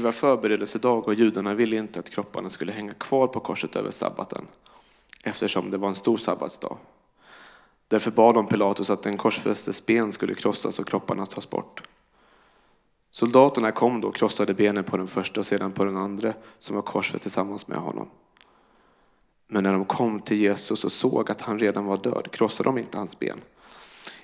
Det 0.00 0.04
var 0.04 0.12
förberedelsedag 0.12 1.08
och 1.08 1.14
judarna 1.14 1.54
ville 1.54 1.76
inte 1.76 2.00
att 2.00 2.10
kropparna 2.10 2.50
skulle 2.50 2.72
hänga 2.72 2.94
kvar 2.94 3.26
på 3.26 3.40
korset 3.40 3.76
över 3.76 3.90
sabbaten 3.90 4.46
eftersom 5.24 5.70
det 5.70 5.78
var 5.78 5.88
en 5.88 5.94
stor 5.94 6.16
sabbatsdag. 6.16 6.76
Därför 7.88 8.10
bad 8.10 8.34
de 8.34 8.46
Pilatus 8.46 8.90
att 8.90 9.02
den 9.02 9.16
korsfästes 9.16 9.86
ben 9.86 10.12
skulle 10.12 10.34
krossas 10.34 10.78
och 10.78 10.86
kropparna 10.86 11.26
tas 11.26 11.50
bort. 11.50 11.82
Soldaterna 13.10 13.72
kom 13.72 14.00
då 14.00 14.08
och 14.08 14.16
krossade 14.16 14.54
benen 14.54 14.84
på 14.84 14.96
den 14.96 15.06
första 15.06 15.40
och 15.40 15.46
sedan 15.46 15.72
på 15.72 15.84
den 15.84 15.96
andra 15.96 16.34
som 16.58 16.76
var 16.76 16.82
korsfäst 16.82 17.22
tillsammans 17.22 17.68
med 17.68 17.78
honom. 17.78 18.10
Men 19.46 19.62
när 19.62 19.72
de 19.72 19.84
kom 19.84 20.20
till 20.20 20.40
Jesus 20.40 20.84
och 20.84 20.92
såg 20.92 21.30
att 21.30 21.40
han 21.40 21.58
redan 21.58 21.84
var 21.84 21.96
död 21.96 22.30
krossade 22.30 22.68
de 22.68 22.78
inte 22.78 22.98
hans 22.98 23.18
ben. 23.18 23.40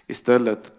Istället 0.06 0.72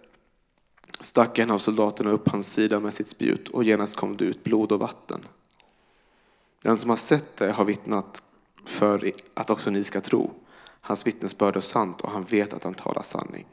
stack 1.00 1.38
en 1.38 1.50
av 1.50 1.58
soldaterna 1.58 2.10
upp 2.10 2.28
hans 2.28 2.52
sida 2.52 2.80
med 2.80 2.94
sitt 2.94 3.08
spjut 3.08 3.48
och 3.48 3.64
genast 3.64 3.96
kom 3.96 4.16
det 4.16 4.24
ut 4.24 4.44
blod 4.44 4.72
och 4.72 4.78
vatten. 4.78 5.20
Den 6.62 6.76
som 6.76 6.90
har 6.90 6.96
sett 6.96 7.36
det 7.36 7.52
har 7.52 7.64
vittnat 7.64 8.22
för 8.64 9.12
att 9.34 9.50
också 9.50 9.70
ni 9.70 9.84
ska 9.84 10.00
tro. 10.00 10.30
Hans 10.80 11.06
vittnesbörd 11.06 11.56
är 11.56 11.60
sant 11.60 12.00
och 12.00 12.10
han 12.10 12.24
vet 12.24 12.54
att 12.54 12.64
han 12.64 12.74
talar 12.74 13.02
sanning. 13.02 13.46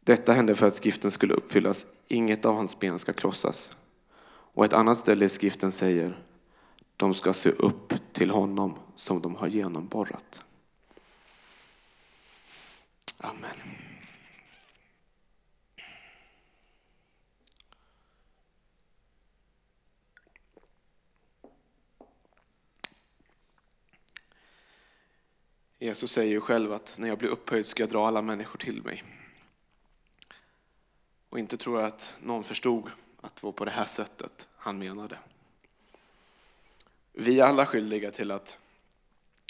Detta 0.00 0.32
hände 0.32 0.54
för 0.54 0.66
att 0.66 0.74
skriften 0.74 1.10
skulle 1.10 1.34
uppfyllas. 1.34 1.86
Inget 2.08 2.44
av 2.44 2.54
hans 2.54 2.78
ben 2.80 2.98
ska 2.98 3.12
krossas. 3.12 3.76
Och 4.52 4.64
ett 4.64 4.72
annat 4.72 4.98
ställe 4.98 5.24
i 5.24 5.28
skriften 5.28 5.72
säger 5.72 6.22
de 6.96 7.14
ska 7.14 7.32
se 7.32 7.50
upp 7.50 7.92
till 8.12 8.30
honom 8.30 8.74
som 8.94 9.22
de 9.22 9.34
har 9.34 9.46
genomborrat. 9.46 10.44
Amen. 13.18 13.79
Jesus 25.82 26.12
säger 26.12 26.30
ju 26.30 26.40
själv 26.40 26.72
att 26.72 26.96
när 26.98 27.08
jag 27.08 27.18
blir 27.18 27.28
upphöjd 27.28 27.66
ska 27.66 27.82
jag 27.82 27.90
dra 27.90 28.06
alla 28.06 28.22
människor 28.22 28.58
till 28.58 28.82
mig. 28.82 29.04
Och 31.28 31.38
inte 31.38 31.56
tror 31.56 31.80
jag 31.80 31.86
att 31.86 32.16
någon 32.22 32.44
förstod 32.44 32.90
att 33.20 33.36
det 33.36 33.46
var 33.46 33.52
på 33.52 33.64
det 33.64 33.70
här 33.70 33.84
sättet 33.84 34.48
han 34.56 34.78
menade. 34.78 35.18
Vi 37.12 37.40
är 37.40 37.44
alla 37.44 37.66
skyldiga 37.66 38.10
till 38.10 38.30
att 38.30 38.56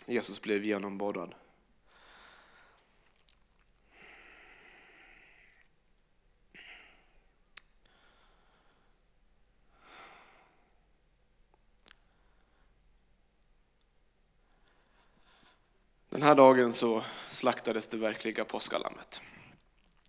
Jesus 0.06 0.40
blev 0.42 0.64
genomborrad. 0.64 1.34
Den 16.20 16.28
här 16.28 16.34
dagen 16.34 16.72
så 16.72 17.02
slaktades 17.30 17.86
det 17.86 17.96
verkliga 17.96 18.44
påskalammet. 18.44 19.22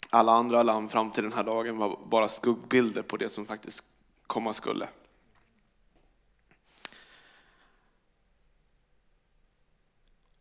Alla 0.10 0.32
andra 0.32 0.63
lamm 0.63 0.89
fram 0.89 1.12
till 1.12 1.24
den 1.24 1.34
här 1.34 1.43
dagen 1.43 1.78
var 1.78 2.00
bara 2.06 2.28
skuggbilder 2.28 3.02
på 3.02 3.17
det 3.17 3.30
som 3.30 3.45
faktiskt 3.45 3.86
komma 4.28 4.54
skulle. 4.54 4.89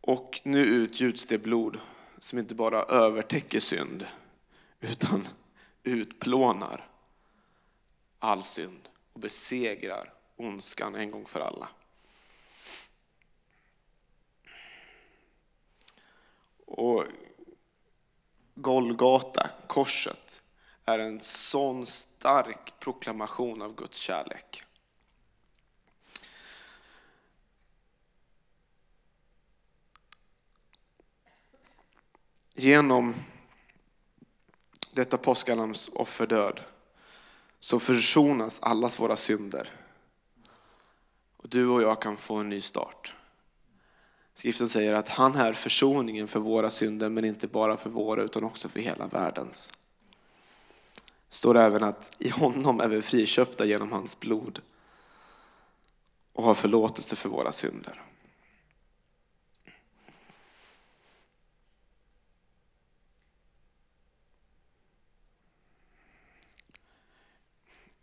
Och 0.01 0.41
nu 0.43 0.59
utgjuts 0.65 1.25
det 1.25 1.37
blod 1.37 1.79
som 2.19 2.39
inte 2.39 2.55
bara 2.55 2.83
övertäcker 2.83 3.59
synd 3.59 4.07
utan 4.79 5.27
utplånar 5.83 6.89
all 8.19 8.43
synd 8.43 8.89
och 9.13 9.19
besegrar 9.19 10.13
ondskan 10.35 10.95
en 10.95 11.11
gång 11.11 11.25
för 11.25 11.39
alla. 11.39 11.69
Och 16.71 17.05
Golgata, 18.55 19.49
korset, 19.67 20.41
är 20.85 20.99
en 20.99 21.19
sån 21.19 21.85
stark 21.85 22.79
proklamation 22.79 23.61
av 23.61 23.75
Guds 23.75 23.97
kärlek. 23.97 24.63
Genom 32.53 33.15
detta 34.91 35.17
påskalams 35.17 35.89
offerdöd 35.93 36.61
så 37.59 37.79
försonas 37.79 38.61
allas 38.61 38.99
våra 38.99 39.17
synder. 39.17 39.69
Och 41.37 41.49
du 41.49 41.67
och 41.67 41.81
jag 41.81 42.01
kan 42.01 42.17
få 42.17 42.35
en 42.35 42.49
ny 42.49 42.61
start. 42.61 43.15
Skriften 44.33 44.69
säger 44.69 44.93
att 44.93 45.09
han 45.09 45.35
är 45.35 45.53
försoningen 45.53 46.27
för 46.27 46.39
våra 46.39 46.69
synder, 46.69 47.09
men 47.09 47.25
inte 47.25 47.47
bara 47.47 47.77
för 47.77 47.89
våra 47.89 48.23
utan 48.23 48.43
också 48.43 48.69
för 48.69 48.79
hela 48.79 49.07
världens. 49.07 49.71
Det 51.29 51.35
står 51.35 51.57
även 51.57 51.83
att 51.83 52.15
i 52.19 52.29
honom 52.29 52.79
är 52.79 52.87
vi 52.87 53.01
friköpta 53.01 53.65
genom 53.65 53.91
hans 53.91 54.19
blod 54.19 54.61
och 56.33 56.43
har 56.43 56.53
förlåtelse 56.53 57.15
för 57.15 57.29
våra 57.29 57.51
synder. 57.51 58.01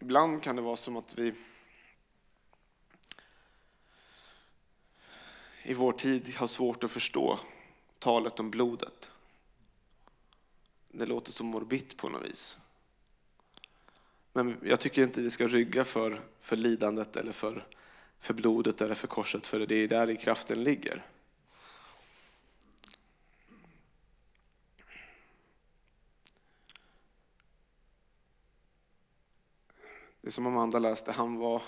Ibland 0.01 0.43
kan 0.43 0.57
det 0.57 0.63
vara 0.63 0.77
som 0.77 0.97
att 0.97 1.19
vi 1.19 1.35
i 5.69 5.75
vår 5.75 5.93
tid 5.93 6.37
har 6.37 6.47
svårt 6.47 6.85
att 6.85 6.91
förstå 6.91 7.39
talet 7.99 8.41
om 8.41 8.51
blodet. 8.51 9.11
Det 10.89 11.07
låter 11.07 11.33
så 11.33 11.45
morbitt 11.45 11.97
på 11.97 12.09
något 12.09 12.25
vis. 12.25 12.59
Men 14.33 14.57
jag 14.63 14.81
tycker 14.81 15.03
inte 15.03 15.21
vi 15.21 15.31
ska 15.31 15.49
rygga 15.49 15.85
för, 15.85 16.23
för 16.39 16.57
lidandet 16.57 17.17
eller 17.17 17.33
för, 17.33 17.67
för 18.19 18.35
blodet 18.35 18.81
eller 18.81 18.95
för 18.95 19.07
korset, 19.07 19.47
för 19.47 19.67
det 19.67 19.75
är 19.75 19.89
där 19.89 20.11
i 20.11 20.17
kraften 20.17 20.65
ligger. 20.65 21.07
Det 30.21 30.29
är 30.29 30.31
som 30.31 30.47
Amanda 30.47 30.79
läste, 30.79 31.13
han 31.13 31.37
var 31.37 31.63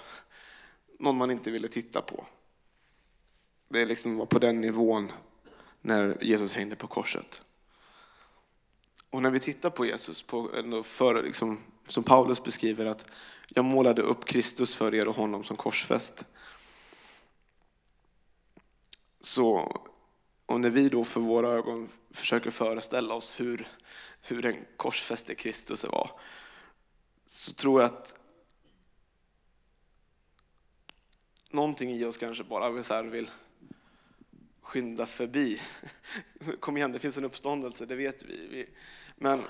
någon 0.98 1.16
man 1.16 1.30
inte 1.30 1.50
ville 1.50 1.68
titta 1.68 2.02
på. 2.02 2.26
Det 3.72 3.84
liksom 3.84 4.16
var 4.16 4.26
på 4.26 4.38
den 4.38 4.60
nivån 4.60 5.12
när 5.80 6.24
Jesus 6.24 6.52
hängde 6.52 6.76
på 6.76 6.86
korset. 6.86 7.42
Och 9.10 9.22
när 9.22 9.30
vi 9.30 9.40
tittar 9.40 9.70
på 9.70 9.86
Jesus, 9.86 10.22
på, 10.22 10.82
för, 10.82 11.22
liksom, 11.22 11.60
som 11.88 12.04
Paulus 12.04 12.42
beskriver 12.42 12.86
att 12.86 13.10
jag 13.48 13.64
målade 13.64 14.02
upp 14.02 14.24
Kristus 14.24 14.74
för 14.74 14.94
er 14.94 15.08
och 15.08 15.16
honom 15.16 15.44
som 15.44 15.56
korsfäst. 15.56 16.26
Så, 19.20 19.80
och 20.46 20.60
när 20.60 20.70
vi 20.70 20.88
då 20.88 21.04
för 21.04 21.20
våra 21.20 21.48
ögon 21.48 21.88
försöker 22.10 22.50
föreställa 22.50 23.14
oss 23.14 23.40
hur, 23.40 23.68
hur 24.22 24.42
den 24.42 24.64
korsfäste 24.76 25.34
Kristus 25.34 25.84
var, 25.84 26.10
så 27.26 27.52
tror 27.52 27.80
jag 27.80 27.90
att 27.90 28.20
någonting 31.50 31.90
i 31.90 32.04
oss 32.04 32.16
kanske 32.16 32.44
bara 32.44 32.70
vill, 32.70 32.84
så 32.84 32.94
här, 32.94 33.04
vill 33.04 33.30
skynda 34.70 35.06
förbi. 35.06 35.60
Kom 36.60 36.76
igen, 36.76 36.92
det 36.92 36.98
finns 36.98 37.18
en 37.18 37.24
uppståndelse, 37.24 37.84
det 37.84 37.96
vet 37.96 38.22
vi. 38.22 38.68
Men 39.16 39.42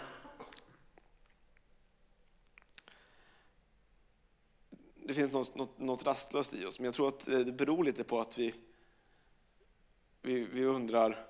det 4.94 5.14
finns 5.14 5.32
något, 5.32 5.54
något, 5.54 5.78
något 5.78 6.06
rastlöst 6.06 6.54
i 6.54 6.64
oss, 6.64 6.78
men 6.78 6.84
jag 6.84 6.94
tror 6.94 7.08
att 7.08 7.28
eh, 7.28 7.38
det 7.38 7.52
beror 7.52 7.84
lite 7.84 8.04
på 8.04 8.20
att 8.20 8.38
vi, 8.38 8.54
vi, 10.22 10.44
vi 10.44 10.64
undrar 10.64 11.26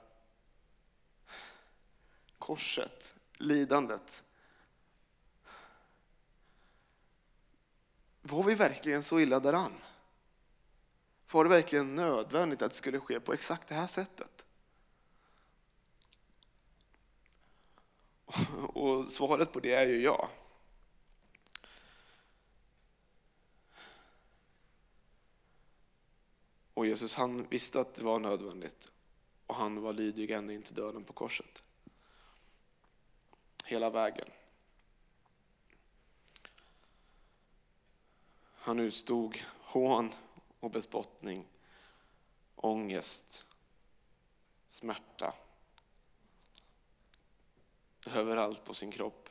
korset, 2.39 3.15
lidandet. 3.39 4.25
Var 8.23 8.43
vi 8.43 8.55
verkligen 8.55 9.03
så 9.03 9.21
illa 9.21 9.41
däran? 9.41 9.73
Var 11.33 11.45
det 11.45 11.51
verkligen 11.51 11.95
nödvändigt 11.95 12.63
att 12.63 12.71
det 12.71 12.77
skulle 12.77 13.01
ske 13.01 13.21
på 13.21 13.33
exakt 13.33 13.69
det 13.69 13.75
här 13.75 13.87
sättet? 13.87 14.45
Och 18.69 19.11
svaret 19.11 19.53
på 19.53 19.61
det 19.61 19.73
är 19.73 19.87
ju 19.87 20.03
ja. 20.03 20.31
Och 26.75 26.87
Jesus 26.87 27.15
han 27.15 27.43
visste 27.43 27.81
att 27.81 27.95
det 27.95 28.03
var 28.03 28.19
nödvändigt 28.19 28.93
och 29.47 29.55
han 29.55 29.83
var 29.83 29.93
lydig 29.93 30.31
ända 30.31 30.53
in 30.53 30.63
till 30.63 30.75
döden 30.75 31.05
på 31.05 31.13
korset. 31.13 31.63
Hela 33.65 33.91
vägen. 33.91 34.29
Han 38.55 38.81
utstod 38.81 39.39
hån 39.61 40.15
och 40.61 40.71
bespottning, 40.71 41.47
ångest, 42.55 43.47
smärta. 44.67 45.35
Överallt 48.07 48.65
på 48.65 48.75
sin 48.75 48.91
kropp 48.91 49.29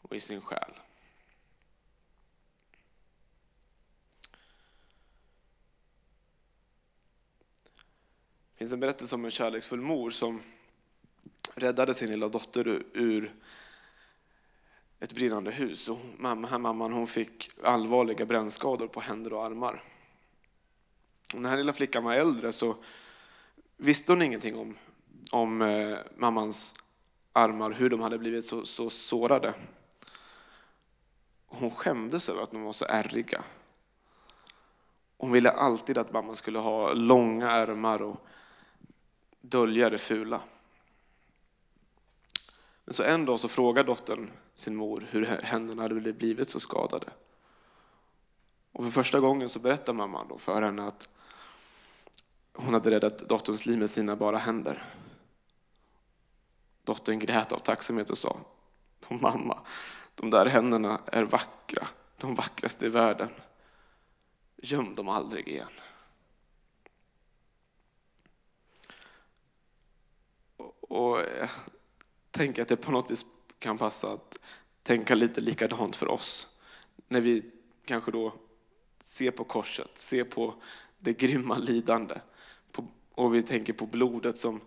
och 0.00 0.16
i 0.16 0.20
sin 0.20 0.40
själ. 0.40 0.72
Det 8.52 8.58
finns 8.58 8.72
en 8.72 8.80
berättelse 8.80 9.14
om 9.14 9.24
en 9.24 9.30
kärleksfull 9.30 9.80
mor 9.80 10.10
som 10.10 10.42
räddade 11.54 11.94
sin 11.94 12.10
lilla 12.10 12.28
dotter 12.28 12.68
ur 12.92 13.34
ett 15.04 15.12
brinnande 15.12 15.50
hus. 15.50 15.88
Och 15.88 15.98
mamma, 16.18 16.58
mamman 16.58 16.92
hon 16.92 17.06
fick 17.06 17.50
allvarliga 17.62 18.26
brännskador 18.26 18.86
på 18.86 19.00
händer 19.00 19.32
och 19.32 19.44
armar. 19.44 19.82
Och 21.34 21.40
när 21.40 21.42
den 21.42 21.50
här 21.50 21.56
lilla 21.56 21.72
flickan 21.72 22.04
var 22.04 22.14
äldre 22.14 22.52
så 22.52 22.76
visste 23.76 24.12
hon 24.12 24.22
ingenting 24.22 24.56
om, 24.58 24.76
om 25.32 25.62
eh, 25.62 25.98
mammans 26.16 26.74
armar, 27.32 27.70
hur 27.70 27.90
de 27.90 28.00
hade 28.00 28.18
blivit 28.18 28.44
så, 28.44 28.66
så 28.66 28.90
sårade. 28.90 29.54
Hon 31.46 31.70
skämdes 31.70 32.28
över 32.28 32.42
att 32.42 32.50
de 32.50 32.62
var 32.62 32.72
så 32.72 32.84
ärriga. 32.88 33.44
Hon 35.16 35.32
ville 35.32 35.50
alltid 35.50 35.98
att 35.98 36.12
mamman 36.12 36.36
skulle 36.36 36.58
ha 36.58 36.92
långa 36.92 37.50
ärmar 37.50 38.02
och 38.02 38.26
dölja 39.40 39.90
det 39.90 39.98
fula. 39.98 40.40
Men 42.84 42.94
så 42.94 43.02
en 43.02 43.24
dag 43.24 43.40
så 43.40 43.48
frågar 43.48 43.84
dottern 43.84 44.30
sin 44.54 44.76
mor 44.76 45.06
hur 45.10 45.26
händerna 45.26 45.82
hade 45.82 46.12
blivit 46.12 46.48
så 46.48 46.60
skadade. 46.60 47.06
Och 48.72 48.84
för 48.84 48.90
första 48.90 49.20
gången 49.20 49.48
så 49.48 49.58
berättar 49.58 49.92
mamman 49.92 50.28
då 50.28 50.38
för 50.38 50.62
henne 50.62 50.86
att 50.86 51.08
hon 52.52 52.74
hade 52.74 52.90
räddat 52.90 53.18
dotterns 53.18 53.66
liv 53.66 53.78
med 53.78 53.90
sina 53.90 54.16
bara 54.16 54.38
händer. 54.38 54.94
Dottern 56.84 57.18
grät 57.18 57.52
av 57.52 57.58
tacksamhet 57.58 58.10
och 58.10 58.18
sa, 58.18 58.36
mamma, 59.08 59.58
de 60.14 60.30
där 60.30 60.46
händerna 60.46 61.00
är 61.06 61.22
vackra, 61.22 61.88
de 62.16 62.34
vackraste 62.34 62.86
i 62.86 62.88
världen. 62.88 63.28
Göm 64.56 64.94
dem 64.94 65.08
aldrig 65.08 65.48
igen. 65.48 65.72
Och, 70.56 70.92
och 70.92 71.20
tänker 72.30 72.62
att 72.62 72.68
det 72.68 72.76
på 72.76 72.92
något 72.92 73.10
vis 73.10 73.26
kan 73.64 73.78
passa 73.78 74.12
att 74.12 74.40
tänka 74.82 75.14
lite 75.14 75.40
likadant 75.40 75.96
för 75.96 76.08
oss. 76.08 76.58
När 77.08 77.20
vi 77.20 77.50
kanske 77.84 78.10
då 78.10 78.34
ser 79.00 79.30
på 79.30 79.44
korset, 79.44 79.98
ser 79.98 80.24
på 80.24 80.54
det 80.98 81.12
grymma 81.12 81.58
lidande 81.58 82.20
och 83.14 83.34
vi 83.34 83.42
tänker 83.42 83.72
på 83.72 83.86
blodet 83.86 84.38
som 84.38 84.60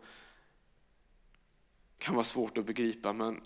kan 1.97 2.15
vara 2.15 2.23
svårt 2.23 2.57
att 2.57 2.65
begripa 2.65 3.13
men 3.13 3.41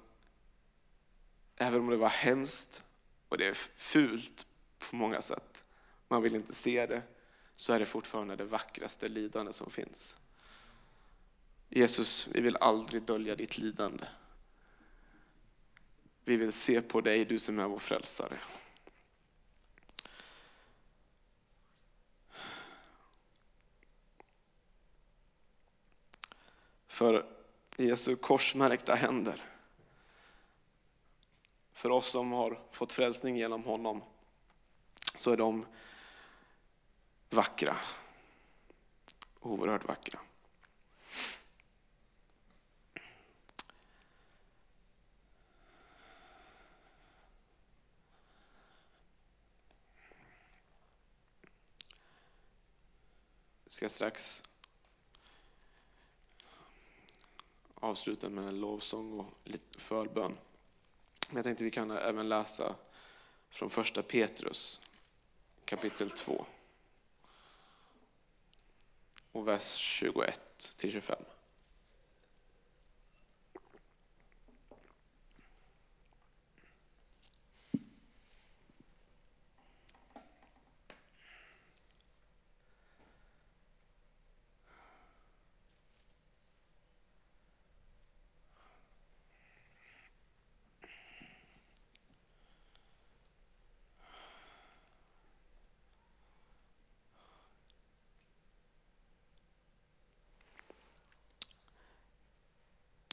även 1.56 1.80
om 1.80 1.90
det 1.90 1.98
var 1.98 2.10
hemskt 2.10 2.84
och 3.30 3.38
det 3.38 3.48
är 3.48 3.54
fult 3.76 4.46
på 4.80 4.96
många 4.96 5.22
sätt, 5.22 5.66
man 6.08 6.22
vill 6.22 6.36
inte 6.36 6.54
se 6.54 6.86
det, 6.86 7.02
så 7.56 7.74
är 7.74 7.80
det 7.80 7.86
fortfarande 7.86 8.36
det 8.36 8.46
vackraste 8.46 9.08
lidande 9.08 9.54
som 9.54 9.70
finns. 9.70 10.18
Jesus, 11.70 12.30
vi 12.32 12.42
vill 12.42 12.58
aldrig 12.58 13.04
dölja 13.04 13.36
ditt 13.36 13.58
lidande. 13.58 14.06
Vi 16.24 16.38
vill 16.38 16.54
se 16.54 16.82
på 16.82 17.02
dig, 17.02 17.26
du 17.26 17.40
som 17.40 17.60
är 17.60 17.68
vår 17.68 17.80
frälsare. 17.80 18.38
För 26.88 27.26
Jesu 27.78 28.16
korsmärkta 28.16 28.96
händer, 28.96 29.44
för 31.74 31.90
oss 31.90 32.12
som 32.12 32.32
har 32.32 32.62
fått 32.72 32.94
frälsning 32.94 33.38
genom 33.38 33.64
honom, 33.64 34.04
så 35.18 35.32
är 35.32 35.38
de 35.38 35.66
vackra. 37.30 37.76
Oerhört 39.40 39.86
vackra. 39.86 40.20
Ska 53.72 53.90
strax 53.90 54.44
avsluta 57.76 58.30
med 58.30 58.48
en 58.48 58.60
lovsång 58.60 59.20
och 59.20 59.26
lite 59.44 59.80
förbön. 59.80 60.38
Men 61.28 61.36
jag 61.36 61.44
tänkte 61.44 61.64
vi 61.64 61.72
kan 61.72 61.92
även 61.92 62.30
läsa 62.30 62.76
från 63.50 63.70
första 63.70 64.04
Petrus 64.04 64.80
kapitel 65.66 66.10
2 66.10 66.46
och 69.32 69.48
vers 69.48 69.76
21 69.76 70.58
till 70.78 70.92
25. 70.92 71.24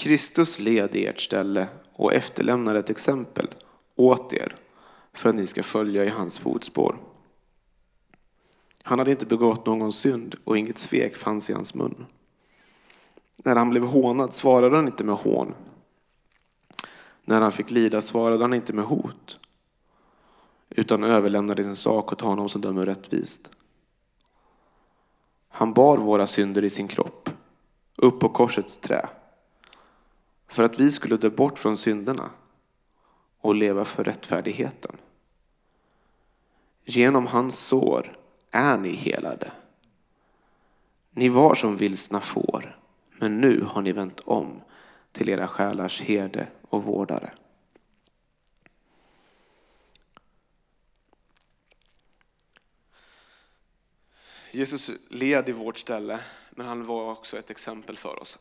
Kristus 0.08 0.58
led 0.58 0.96
i 0.96 1.06
ert 1.06 1.20
ställe 1.20 1.68
och 1.92 2.14
efterlämnade 2.14 2.78
ett 2.78 2.90
exempel 2.90 3.48
åt 3.96 4.32
er 4.32 4.54
för 5.12 5.28
att 5.28 5.34
ni 5.34 5.46
ska 5.46 5.62
följa 5.62 6.04
i 6.04 6.08
hans 6.08 6.38
fotspår. 6.38 6.98
Han 8.82 8.98
hade 8.98 9.10
inte 9.10 9.26
begått 9.26 9.66
någon 9.66 9.92
synd 9.92 10.36
och 10.44 10.58
inget 10.58 10.78
svek 10.78 11.16
fanns 11.16 11.50
i 11.50 11.52
hans 11.52 11.74
mun. 11.74 12.06
När 13.36 13.56
han 13.56 13.70
blev 13.70 13.84
hånad 13.84 14.34
svarade 14.34 14.76
han 14.76 14.86
inte 14.86 15.04
med 15.04 15.14
hån. 15.14 15.54
När 17.24 17.40
han 17.40 17.52
fick 17.52 17.70
lida 17.70 18.00
svarade 18.00 18.44
han 18.44 18.54
inte 18.54 18.72
med 18.72 18.84
hot 18.84 19.40
utan 20.70 21.04
överlämnade 21.04 21.64
sin 21.64 21.76
sak 21.76 22.12
åt 22.12 22.20
honom 22.20 22.48
som 22.48 22.60
dömer 22.60 22.86
rättvist. 22.86 23.50
Han 25.48 25.72
bar 25.72 25.98
våra 25.98 26.26
synder 26.26 26.64
i 26.64 26.70
sin 26.70 26.88
kropp 26.88 27.30
upp 27.96 28.20
på 28.20 28.28
korsets 28.28 28.78
trä 28.78 29.08
för 30.48 30.62
att 30.62 30.80
vi 30.80 30.90
skulle 30.90 31.16
dö 31.16 31.30
bort 31.30 31.58
från 31.58 31.76
synderna 31.76 32.30
och 33.40 33.54
leva 33.54 33.84
för 33.84 34.04
rättfärdigheten. 34.04 34.96
Genom 36.84 37.26
hans 37.26 37.58
sår 37.58 38.18
är 38.50 38.78
ni 38.78 38.94
helade. 38.94 39.52
Ni 41.10 41.28
var 41.28 41.54
som 41.54 41.76
vilsna 41.76 42.20
får, 42.20 42.78
men 43.10 43.40
nu 43.40 43.60
har 43.60 43.82
ni 43.82 43.92
vänt 43.92 44.20
om 44.20 44.60
till 45.12 45.28
era 45.28 45.48
själars 45.48 46.02
herde 46.02 46.46
och 46.62 46.84
vårdare. 46.84 47.30
Jesus 54.52 54.90
led 55.08 55.48
i 55.48 55.52
vårt 55.52 55.78
ställe, 55.78 56.20
men 56.50 56.66
han 56.66 56.84
var 56.84 57.10
också 57.10 57.38
ett 57.38 57.50
exempel 57.50 57.96
för 57.96 58.22
oss. 58.22 58.38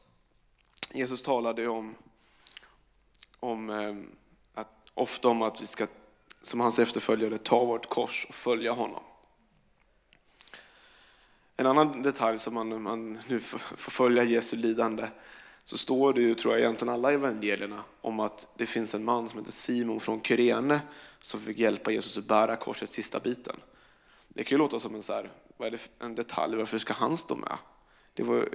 Jesus 0.93 1.21
talade 1.21 1.67
om, 1.67 1.95
om 3.39 3.69
ehm, 3.69 4.11
att, 4.53 4.91
ofta 4.93 5.27
om 5.27 5.41
att 5.41 5.61
vi 5.61 5.65
ska 5.65 5.87
som 6.41 6.59
hans 6.59 6.79
efterföljare 6.79 7.37
ta 7.37 7.65
vårt 7.65 7.89
kors 7.89 8.25
och 8.29 8.35
följa 8.35 8.71
honom. 8.71 9.03
En 11.55 11.65
annan 11.65 12.01
detalj 12.01 12.39
som 12.39 12.53
man, 12.53 12.81
man 12.81 13.19
nu 13.27 13.39
får 13.39 13.91
följa 13.91 14.23
Jesu 14.23 14.57
lidande 14.57 15.07
så 15.63 15.77
står 15.77 16.13
det 16.13 16.21
ju, 16.21 16.35
tror 16.35 16.53
jag, 16.53 16.61
egentligen 16.61 16.93
alla 16.93 17.13
evangelierna 17.13 17.83
om 18.01 18.19
att 18.19 18.47
det 18.57 18.65
finns 18.65 18.95
en 18.95 19.05
man 19.05 19.29
som 19.29 19.39
heter 19.39 19.51
Simon 19.51 19.99
från 19.99 20.21
Kyrene 20.21 20.81
som 21.21 21.39
fick 21.39 21.57
hjälpa 21.57 21.91
Jesus 21.91 22.17
att 22.17 22.25
bära 22.25 22.55
korsets 22.55 22.93
sista 22.93 23.19
biten. 23.19 23.55
Det 24.27 24.43
kan 24.43 24.55
ju 24.55 24.57
låta 24.57 24.79
som 24.79 24.95
en, 24.95 25.01
så 25.01 25.13
här, 25.13 25.31
vad 25.57 25.67
är 25.67 25.71
det, 25.71 25.89
en 25.99 26.15
detalj, 26.15 26.55
varför 26.55 26.77
ska 26.77 26.93
han 26.93 27.17
stå 27.17 27.35
med? 27.35 27.57
Det 28.13 28.23
var, 28.23 28.49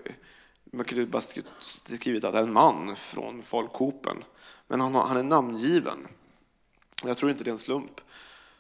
man 0.65 0.85
kunde 0.85 1.07
bara 1.07 1.23
skrivit 1.23 2.25
att 2.25 2.35
en 2.35 2.53
man 2.53 2.97
från 2.97 3.43
folkhopen, 3.43 4.25
men 4.67 4.81
han, 4.81 4.95
han 4.95 5.17
är 5.17 5.23
namngiven. 5.23 6.09
Jag 7.05 7.17
tror 7.17 7.31
inte 7.31 7.45
det 7.45 7.51
är 7.51 7.53
en 7.53 7.59
slump. 7.59 8.01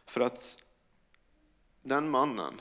För 0.06 0.20
att 0.20 0.64
den 1.82 2.10
mannen 2.10 2.60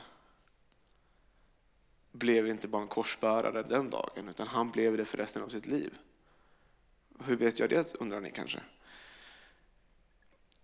blev 2.12 2.46
inte 2.46 2.68
bara 2.68 2.82
en 2.82 2.88
korsbärare 2.88 3.62
den 3.62 3.90
dagen, 3.90 4.28
utan 4.28 4.46
han 4.46 4.70
blev 4.70 4.96
det 4.96 5.04
för 5.04 5.18
resten 5.18 5.42
av 5.42 5.48
sitt 5.48 5.66
liv. 5.66 5.98
Hur 7.24 7.36
vet 7.36 7.58
jag 7.58 7.70
det, 7.70 7.94
undrar 7.94 8.20
ni 8.20 8.30
kanske? 8.30 8.60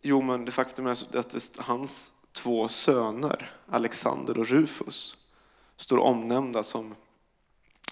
Jo, 0.03 0.23
men 0.23 0.45
det 0.45 0.51
faktum 0.51 0.87
är 0.87 0.91
att 1.19 1.59
hans 1.59 2.15
två 2.33 2.69
söner, 2.69 3.57
Alexander 3.67 4.39
och 4.39 4.47
Rufus, 4.47 5.17
står 5.77 5.99
omnämnda 5.99 6.63
som 6.63 6.95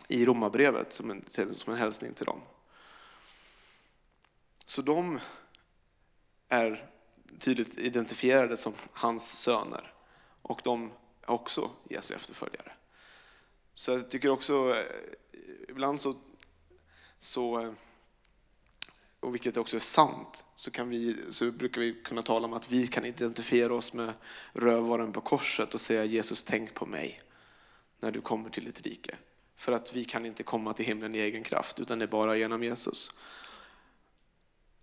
i 0.08 0.26
romabrevet 0.26 0.92
som 0.92 1.10
en, 1.10 1.24
som 1.54 1.72
en 1.72 1.78
hälsning 1.78 2.14
till 2.14 2.26
dem. 2.26 2.40
Så 4.64 4.82
de 4.82 5.20
är 6.48 6.90
tydligt 7.38 7.78
identifierade 7.78 8.56
som 8.56 8.72
hans 8.92 9.38
söner 9.38 9.92
och 10.42 10.60
de 10.64 10.92
är 11.22 11.30
också 11.30 11.70
Jesu 11.90 12.14
efterföljare. 12.14 12.72
Så 13.72 13.90
jag 13.90 14.10
tycker 14.10 14.30
också, 14.30 14.74
eh, 14.74 15.40
ibland 15.68 16.00
så, 16.00 16.14
så 17.18 17.60
eh, 17.60 17.72
och 19.20 19.34
vilket 19.34 19.56
också 19.56 19.76
är 19.76 19.80
sant, 19.80 20.44
så, 20.54 20.70
kan 20.70 20.88
vi, 20.88 21.16
så 21.30 21.50
brukar 21.50 21.80
vi 21.80 21.94
kunna 21.94 22.22
tala 22.22 22.46
om 22.46 22.52
att 22.52 22.70
vi 22.70 22.86
kan 22.86 23.04
identifiera 23.04 23.74
oss 23.74 23.92
med 23.92 24.12
rövaren 24.52 25.12
på 25.12 25.20
korset 25.20 25.74
och 25.74 25.80
säga 25.80 26.04
Jesus 26.04 26.42
tänk 26.42 26.74
på 26.74 26.86
mig 26.86 27.22
när 28.00 28.10
du 28.10 28.20
kommer 28.20 28.50
till 28.50 28.64
ditt 28.64 28.82
rike. 28.82 29.16
För 29.56 29.72
att 29.72 29.92
vi 29.92 30.04
kan 30.04 30.26
inte 30.26 30.42
komma 30.42 30.72
till 30.72 30.86
himlen 30.86 31.14
i 31.14 31.18
egen 31.18 31.44
kraft 31.44 31.80
utan 31.80 31.98
det 31.98 32.04
är 32.04 32.08
bara 32.08 32.36
genom 32.36 32.64
Jesus. 32.64 33.10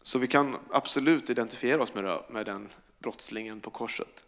Så 0.03 0.19
vi 0.19 0.27
kan 0.27 0.57
absolut 0.71 1.29
identifiera 1.29 1.83
oss 1.83 1.93
med, 2.29 2.45
den 2.45 2.69
brottslingen 2.99 3.61
på 3.61 3.69
korset. 3.69 4.25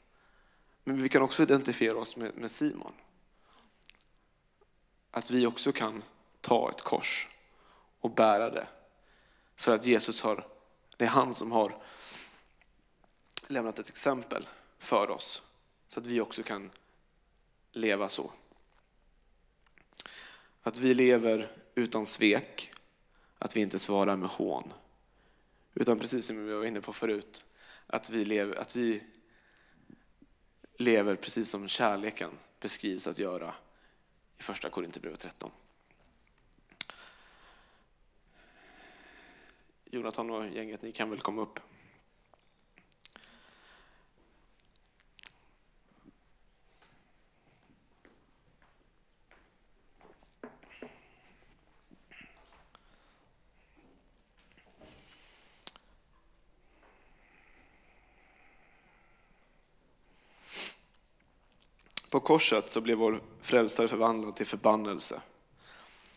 Men 0.83 1.03
vi 1.03 1.09
kan 1.09 1.21
också 1.21 1.43
identifiera 1.43 1.97
oss 1.97 2.15
med 2.15 2.51
Simon. 2.51 2.93
Att 5.11 5.31
vi 5.31 5.47
också 5.47 5.71
kan 5.71 6.03
ta 6.41 6.69
ett 6.69 6.81
kors 6.81 7.27
och 7.99 8.11
bära 8.11 8.49
det. 8.49 8.67
För 9.55 9.71
att 9.71 9.85
Jesus 9.85 10.21
har, 10.21 10.47
det 10.97 11.05
är 11.05 11.09
han 11.09 11.33
som 11.33 11.51
har 11.51 11.83
lämnat 13.47 13.79
ett 13.79 13.89
exempel 13.89 14.47
för 14.79 15.09
oss. 15.09 15.41
Så 15.87 15.99
att 15.99 16.05
vi 16.05 16.21
också 16.21 16.43
kan 16.43 16.71
leva 17.71 18.09
så. 18.09 18.31
Att 20.65 20.79
vi 20.79 20.93
lever 20.93 21.51
utan 21.75 22.05
svek, 22.05 22.71
att 23.39 23.55
vi 23.55 23.61
inte 23.61 23.79
svarar 23.79 24.15
med 24.15 24.29
hån. 24.29 24.73
Utan 25.73 25.99
precis 25.99 26.25
som 26.25 26.45
vi 26.45 26.53
var 26.53 26.65
inne 26.65 26.81
på 26.81 26.93
förut, 26.93 27.45
att 27.87 28.09
vi 28.09 28.25
lever, 28.25 28.55
att 28.55 28.75
vi 28.75 29.03
lever 30.77 31.15
precis 31.15 31.49
som 31.49 31.67
kärleken 31.67 32.29
beskrivs 32.59 33.07
att 33.07 33.19
göra 33.19 33.55
i 34.37 34.43
första 34.43 34.69
Korinthierbrevet 34.69 35.19
13. 35.19 35.51
Jonathan 39.85 40.29
och 40.29 40.47
gänget, 40.47 40.81
ni 40.81 40.91
kan 40.91 41.09
väl 41.09 41.19
komma 41.19 41.41
upp. 41.41 41.59
På 62.15 62.19
korset 62.19 62.71
så 62.71 62.81
blev 62.81 62.97
vår 62.97 63.21
frälsare 63.41 63.87
förvandlad 63.87 64.35
till 64.35 64.45
förbannelse. 64.45 65.21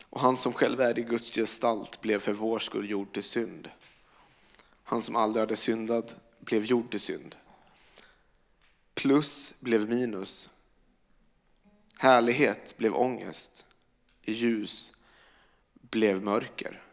Och 0.09 0.21
han 0.21 0.37
som 0.37 0.53
själv 0.53 0.81
är 0.81 0.99
i 0.99 1.01
Guds 1.01 1.31
gestalt 1.31 2.01
blev 2.01 2.19
för 2.19 2.33
vår 2.33 2.59
skull 2.59 2.89
gjord 2.89 3.13
till 3.13 3.23
synd. 3.23 3.69
Han 4.83 5.01
som 5.01 5.15
aldrig 5.15 5.41
hade 5.41 5.55
syndat 5.55 6.17
blev 6.39 6.65
gjord 6.65 6.91
till 6.91 6.99
synd. 6.99 7.35
Plus 8.93 9.55
blev 9.59 9.89
minus. 9.89 10.49
Härlighet 11.97 12.77
blev 12.77 12.95
ångest. 12.95 13.65
Ljus 14.21 14.97
blev 15.73 16.23
mörker. 16.23 16.83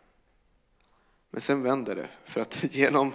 Men 1.30 1.40
sen 1.40 1.62
vänder 1.62 1.96
det, 1.96 2.08
för 2.24 2.40
att 2.40 2.64
genom, 2.74 3.14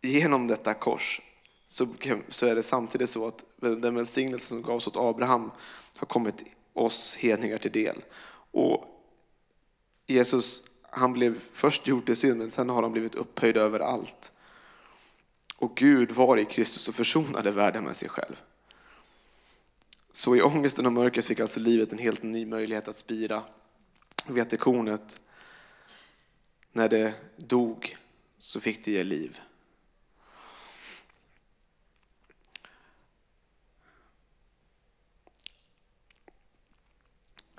genom 0.00 0.46
detta 0.46 0.74
kors 0.74 1.20
så, 1.70 1.88
så 2.28 2.46
är 2.46 2.54
det 2.54 2.62
samtidigt 2.62 3.10
så 3.10 3.26
att 3.26 3.44
den 3.56 3.94
välsignelse 3.94 4.46
som 4.46 4.62
gavs 4.62 4.86
åt 4.86 4.96
Abraham 4.96 5.50
har 5.96 6.06
kommit 6.06 6.44
oss 6.72 7.16
hedningar 7.16 7.58
till 7.58 7.72
del. 7.72 8.02
Och 8.50 8.84
Jesus, 10.06 10.62
han 10.82 11.12
blev 11.12 11.40
först 11.52 11.86
gjord 11.86 12.06
till 12.06 12.16
synd, 12.16 12.38
men 12.38 12.50
sen 12.50 12.68
har 12.68 12.82
han 12.82 12.92
blivit 12.92 13.14
upphöjd 13.14 13.56
över 13.56 13.80
allt. 13.80 14.32
Och 15.56 15.76
Gud 15.76 16.10
var 16.10 16.36
i 16.36 16.44
Kristus 16.44 16.88
och 16.88 16.94
försonade 16.94 17.50
världen 17.50 17.84
med 17.84 17.96
sig 17.96 18.08
själv. 18.08 18.42
Så 20.12 20.36
i 20.36 20.42
ångesten 20.42 20.86
och 20.86 20.92
mörkret 20.92 21.24
fick 21.24 21.40
alltså 21.40 21.60
livet 21.60 21.92
en 21.92 21.98
helt 21.98 22.22
ny 22.22 22.46
möjlighet 22.46 22.88
att 22.88 22.96
spira. 22.96 23.42
Vetekornet, 24.28 25.20
när 26.72 26.88
det 26.88 27.14
dog, 27.36 27.96
så 28.38 28.60
fick 28.60 28.84
det 28.84 28.90
ge 28.90 29.02
liv. 29.02 29.40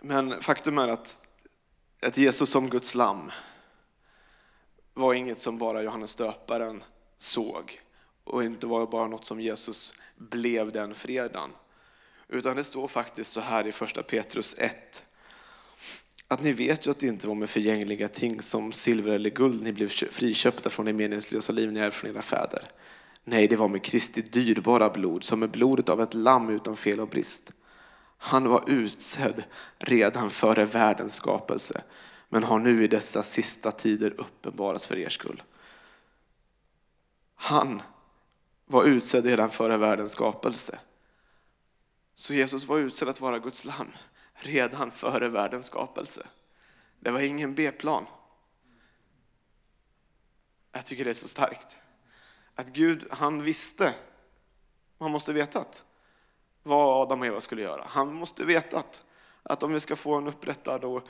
Men 0.01 0.41
faktum 0.41 0.77
är 0.77 0.87
att, 0.87 1.27
att 2.01 2.17
Jesus 2.17 2.49
som 2.49 2.69
Guds 2.69 2.95
lamm 2.95 3.31
var 4.93 5.13
inget 5.13 5.39
som 5.39 5.57
bara 5.57 5.83
Johannes 5.83 6.15
döparen 6.15 6.83
såg 7.17 7.79
och 8.23 8.43
inte 8.43 8.67
var 8.67 8.87
bara 8.87 9.07
något 9.07 9.25
som 9.25 9.41
Jesus 9.41 9.93
blev 10.15 10.71
den 10.71 10.95
fredagen. 10.95 11.49
Utan 12.27 12.55
det 12.55 12.63
står 12.63 12.87
faktiskt 12.87 13.31
så 13.31 13.41
här 13.41 13.67
i 13.67 13.71
första 13.71 14.03
Petrus 14.03 14.55
1. 14.57 15.05
Att 16.27 16.43
ni 16.43 16.51
vet 16.51 16.87
ju 16.87 16.91
att 16.91 16.99
det 16.99 17.07
inte 17.07 17.27
var 17.27 17.35
med 17.35 17.49
förgängliga 17.49 18.07
ting 18.07 18.41
som 18.41 18.71
silver 18.71 19.11
eller 19.11 19.29
guld 19.29 19.63
ni 19.63 19.71
blev 19.71 19.87
friköpta 19.87 20.69
från 20.69 20.85
det 20.85 20.93
meningslösa 20.93 21.53
liv 21.53 21.71
ni 21.71 21.79
är 21.79 21.89
från 21.89 22.11
era 22.11 22.21
fäder. 22.21 22.63
Nej, 23.23 23.47
det 23.47 23.55
var 23.55 23.67
med 23.67 23.83
Kristi 23.83 24.21
dyrbara 24.21 24.89
blod, 24.89 25.23
som 25.23 25.39
med 25.39 25.49
blodet 25.49 25.89
av 25.89 26.01
ett 26.01 26.13
lamm 26.13 26.49
utan 26.49 26.77
fel 26.77 26.99
och 26.99 27.07
brist. 27.07 27.53
Han 28.21 28.49
var 28.49 28.69
utsedd 28.69 29.43
redan 29.77 30.29
före 30.29 30.65
världens 30.65 31.15
skapelse, 31.15 31.83
men 32.29 32.43
har 32.43 32.59
nu 32.59 32.83
i 32.83 32.87
dessa 32.87 33.23
sista 33.23 33.71
tider 33.71 34.13
uppenbarats 34.17 34.87
för 34.87 34.97
er 34.97 35.09
skull. 35.09 35.43
Han 37.35 37.81
var 38.65 38.83
utsedd 38.83 39.25
redan 39.25 39.49
före 39.49 39.77
världens 39.77 40.11
skapelse. 40.11 40.79
Så 42.13 42.33
Jesus 42.33 42.65
var 42.65 42.77
utsedd 42.77 43.09
att 43.09 43.21
vara 43.21 43.39
Guds 43.39 43.65
lamm 43.65 43.91
redan 44.33 44.91
före 44.91 45.29
världens 45.29 45.65
skapelse. 45.65 46.27
Det 46.99 47.11
var 47.11 47.19
ingen 47.19 47.55
B-plan. 47.55 48.05
Jag 50.71 50.85
tycker 50.85 51.03
det 51.05 51.11
är 51.11 51.13
så 51.13 51.27
starkt. 51.27 51.79
Att 52.55 52.73
Gud, 52.73 53.07
han 53.11 53.41
visste, 53.41 53.95
Man 54.97 55.11
måste 55.11 55.33
vetat 55.33 55.85
vad 56.63 57.01
Adam 57.01 57.21
och 57.21 57.27
Eva 57.27 57.41
skulle 57.41 57.61
göra. 57.61 57.85
Han 57.87 58.13
måste 58.13 58.45
veta 58.45 58.83
att 59.43 59.63
om 59.63 59.73
vi 59.73 59.79
ska 59.79 59.95
få 59.95 60.15
en 60.15 60.27
upprättad 60.27 60.83
och 60.83 61.07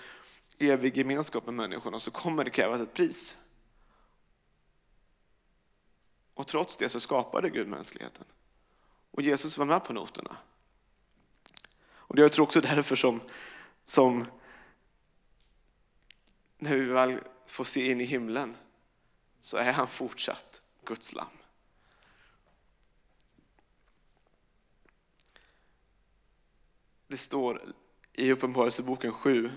evig 0.60 0.98
gemenskap 0.98 1.46
med 1.46 1.54
människorna 1.54 2.00
så 2.00 2.12
kommer 2.12 2.44
det 2.44 2.50
krävas 2.50 2.82
ett 2.82 2.94
pris. 2.94 3.38
Och 6.34 6.48
trots 6.48 6.78
det 6.78 6.90
så 6.90 7.00
skapade 7.00 7.50
Gud 7.50 7.68
mänskligheten. 7.68 8.26
Och 9.12 9.22
Jesus 9.22 9.58
var 9.58 9.66
med 9.66 9.84
på 9.84 9.94
noterna. 9.94 10.38
Och 11.92 12.16
det 12.16 12.38
är 12.38 12.42
också 12.42 12.62
därför 12.62 12.96
som, 12.96 13.22
som 13.84 14.26
när 16.58 16.76
vi 16.76 16.86
väl 16.86 17.20
får 17.46 17.64
se 17.64 17.92
in 17.92 18.02
i 18.02 18.04
himlen 18.04 18.58
så 19.40 19.58
är 19.58 19.72
han 19.72 19.88
fortsatt 19.88 20.62
Guds 20.86 21.14
lamm. 21.14 21.39
Det 27.10 27.18
står 27.18 27.62
i 28.14 28.32
Uppenbarelseboken 28.32 29.12
7, 29.12 29.52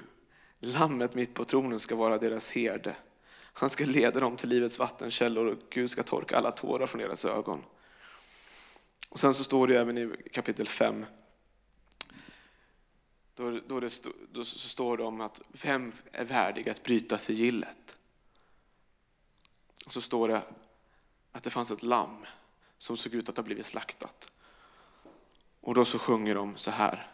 Lammet 0.59 1.15
mitt 1.15 1.35
på 1.35 1.45
tronen 1.45 1.81
ska 1.81 1.97
vara 1.97 2.19
deras 2.19 2.51
herde. 2.51 2.97
Han 3.33 3.71
ska 3.71 3.85
leda 3.85 4.21
dem 4.21 4.37
till 4.37 4.49
livets 4.49 4.79
vattenkällor 4.79 5.47
och 5.47 5.59
Gud 5.71 5.91
ska 5.91 6.03
torka 6.03 6.37
alla 6.37 6.53
tårar 6.53 6.87
från 6.87 7.01
deras 7.01 7.25
ögon. 7.25 7.65
Och 9.09 9.21
sen 9.21 9.35
så 9.35 9.45
står 9.45 9.67
det 9.67 9.79
även 9.79 9.99
i 9.99 10.17
kapitel 10.33 10.69
5, 10.69 11.07
då, 13.35 13.61
då, 13.67 13.81
det 13.81 13.91
stå, 13.91 14.11
då 14.33 14.45
så 14.45 14.59
står 14.59 14.97
det 14.97 15.03
om 15.03 15.21
att 15.21 15.41
vem 15.63 15.93
är 16.13 16.25
värdig 16.25 16.69
att 16.69 16.83
bryta 16.83 17.19
sigillet? 17.19 17.99
Och 19.87 19.93
så 19.93 20.01
står 20.01 20.29
det 20.29 20.43
att 21.33 21.43
det 21.43 21.51
fanns 21.51 21.71
ett 21.71 21.83
lamm 21.83 22.27
som 22.79 22.97
såg 22.97 23.15
ut 23.15 23.29
att 23.29 23.37
ha 23.37 23.45
blivit 23.45 23.67
slaktat. 23.67 24.33
Och 25.61 25.75
då 25.75 25.85
så 25.85 25.99
sjunger 25.99 26.35
de 26.35 26.57
så 26.57 26.71
här. 26.71 27.12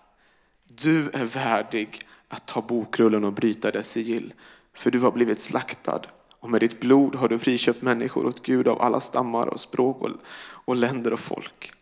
Du 0.69 1.11
är 1.11 1.25
värdig 1.25 2.01
att 2.29 2.47
ta 2.47 2.63
bokrullen 2.63 3.25
och 3.25 3.33
bryta 3.33 3.71
dess 3.71 3.91
sigill, 3.91 4.35
för 4.73 4.91
du 4.91 5.01
har 5.01 5.13
blivit 5.13 5.41
slaktad 5.41 6.03
och 6.41 6.51
med 6.51 6.61
ditt 6.61 6.81
blod 6.81 7.15
har 7.15 7.29
du 7.29 7.39
friköpt 7.39 7.83
människor 7.83 8.27
åt 8.27 8.43
Gud 8.43 8.69
av 8.69 8.83
alla 8.83 9.01
stammar 9.01 9.47
och 9.47 9.61
språk 9.61 10.03
och, 10.03 10.11
och 10.41 10.77
länder 10.77 11.13
och 11.13 11.21
folk. 11.21 11.73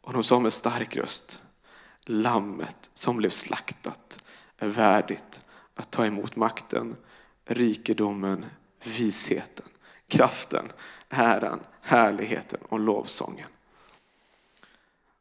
Och 0.00 0.12
de 0.12 0.24
sa 0.24 0.38
med 0.38 0.52
stark 0.52 0.96
röst, 0.96 1.42
lammet 2.06 2.90
som 2.94 3.16
blev 3.16 3.30
slaktat 3.30 4.24
är 4.58 4.68
värdigt 4.68 5.44
att 5.74 5.90
ta 5.90 6.06
emot 6.06 6.36
makten, 6.36 6.96
rikedomen, 7.44 8.44
visheten, 8.84 9.66
kraften, 10.08 10.72
äran, 11.08 11.60
härligheten 11.80 12.60
och 12.68 12.80
lovsången. 12.80 13.48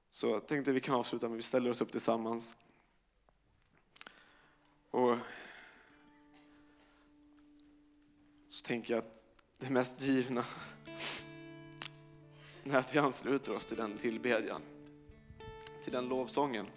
Så 0.09 0.27
jag 0.27 0.47
tänkte 0.47 0.71
vi 0.71 0.79
kan 0.79 0.95
avsluta 0.95 1.27
med 1.27 1.35
att 1.35 1.39
vi 1.39 1.43
ställer 1.43 1.69
oss 1.69 1.81
upp 1.81 1.91
tillsammans. 1.91 2.57
Och 4.91 5.17
så 8.47 8.63
tänker 8.65 8.93
jag 8.93 9.03
att 9.03 9.23
det 9.57 9.69
mest 9.69 10.01
givna 10.01 10.43
är 12.63 12.77
att 12.77 12.95
vi 12.95 12.99
ansluter 12.99 13.55
oss 13.55 13.65
till 13.65 13.77
den 13.77 13.97
tillbedjan, 13.97 14.61
till 15.83 15.91
den 15.91 16.07
lovsången. 16.07 16.67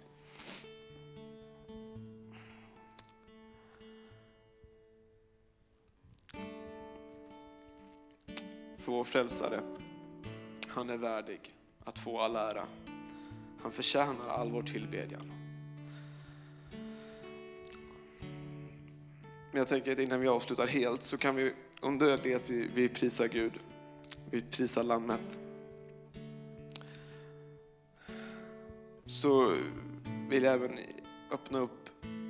För 8.77 8.91
vår 8.91 9.03
frälsare, 9.03 9.63
han 10.67 10.89
är 10.89 10.97
värdig 10.97 11.53
att 11.83 11.99
få 11.99 12.19
all 12.19 12.35
ära. 12.35 12.67
Han 13.61 13.71
förtjänar 13.71 14.27
all 14.29 14.51
vår 14.51 14.63
tillbedjan. 14.63 15.32
Men 19.53 19.59
jag 19.59 19.67
tänker 19.67 19.91
att 19.91 19.99
innan 19.99 20.21
vi 20.21 20.27
avslutar 20.27 20.67
helt 20.67 21.03
så 21.03 21.17
kan 21.17 21.35
vi 21.35 21.53
under 21.81 22.17
det 22.23 22.33
att 22.33 22.49
vi, 22.49 22.67
vi 22.75 22.89
prisar 22.89 23.27
Gud, 23.27 23.53
vi 24.31 24.41
prisar 24.41 24.83
Lammet, 24.83 25.39
så 29.05 29.57
vill 30.29 30.43
jag 30.43 30.53
även 30.53 30.77
öppna 31.31 31.59
upp 31.59 31.89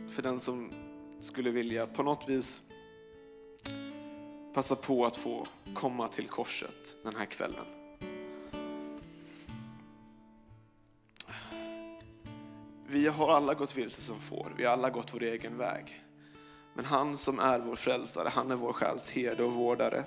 för 0.09 0.21
den 0.21 0.39
som 0.39 0.71
skulle 1.19 1.51
vilja 1.51 1.87
på 1.87 2.03
något 2.03 2.29
vis 2.29 2.61
passa 4.53 4.75
på 4.75 5.05
att 5.05 5.17
få 5.17 5.47
komma 5.73 6.07
till 6.07 6.27
korset 6.27 6.95
den 7.03 7.15
här 7.15 7.25
kvällen. 7.25 7.65
Vi 12.87 13.07
har 13.07 13.31
alla 13.31 13.53
gått 13.53 13.77
vilse 13.77 14.01
som 14.01 14.19
får, 14.19 14.53
vi 14.57 14.65
har 14.65 14.73
alla 14.73 14.89
gått 14.89 15.13
vår 15.13 15.23
egen 15.23 15.57
väg. 15.57 16.02
Men 16.73 16.85
han 16.85 17.17
som 17.17 17.39
är 17.39 17.59
vår 17.59 17.75
frälsare, 17.75 18.29
han 18.29 18.51
är 18.51 18.55
vår 18.55 18.73
själs 18.73 19.11
herde 19.11 19.43
och 19.43 19.53
vårdare. 19.53 20.05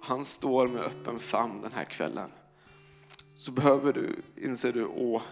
Han 0.00 0.24
står 0.24 0.68
med 0.68 0.82
öppen 0.82 1.18
famn 1.18 1.62
den 1.62 1.72
här 1.72 1.84
kvällen. 1.84 2.30
Så 3.34 3.52
behöver 3.52 3.92
du, 3.92 4.22
inser 4.36 4.72
du, 4.72 4.86
åh, 4.86 5.22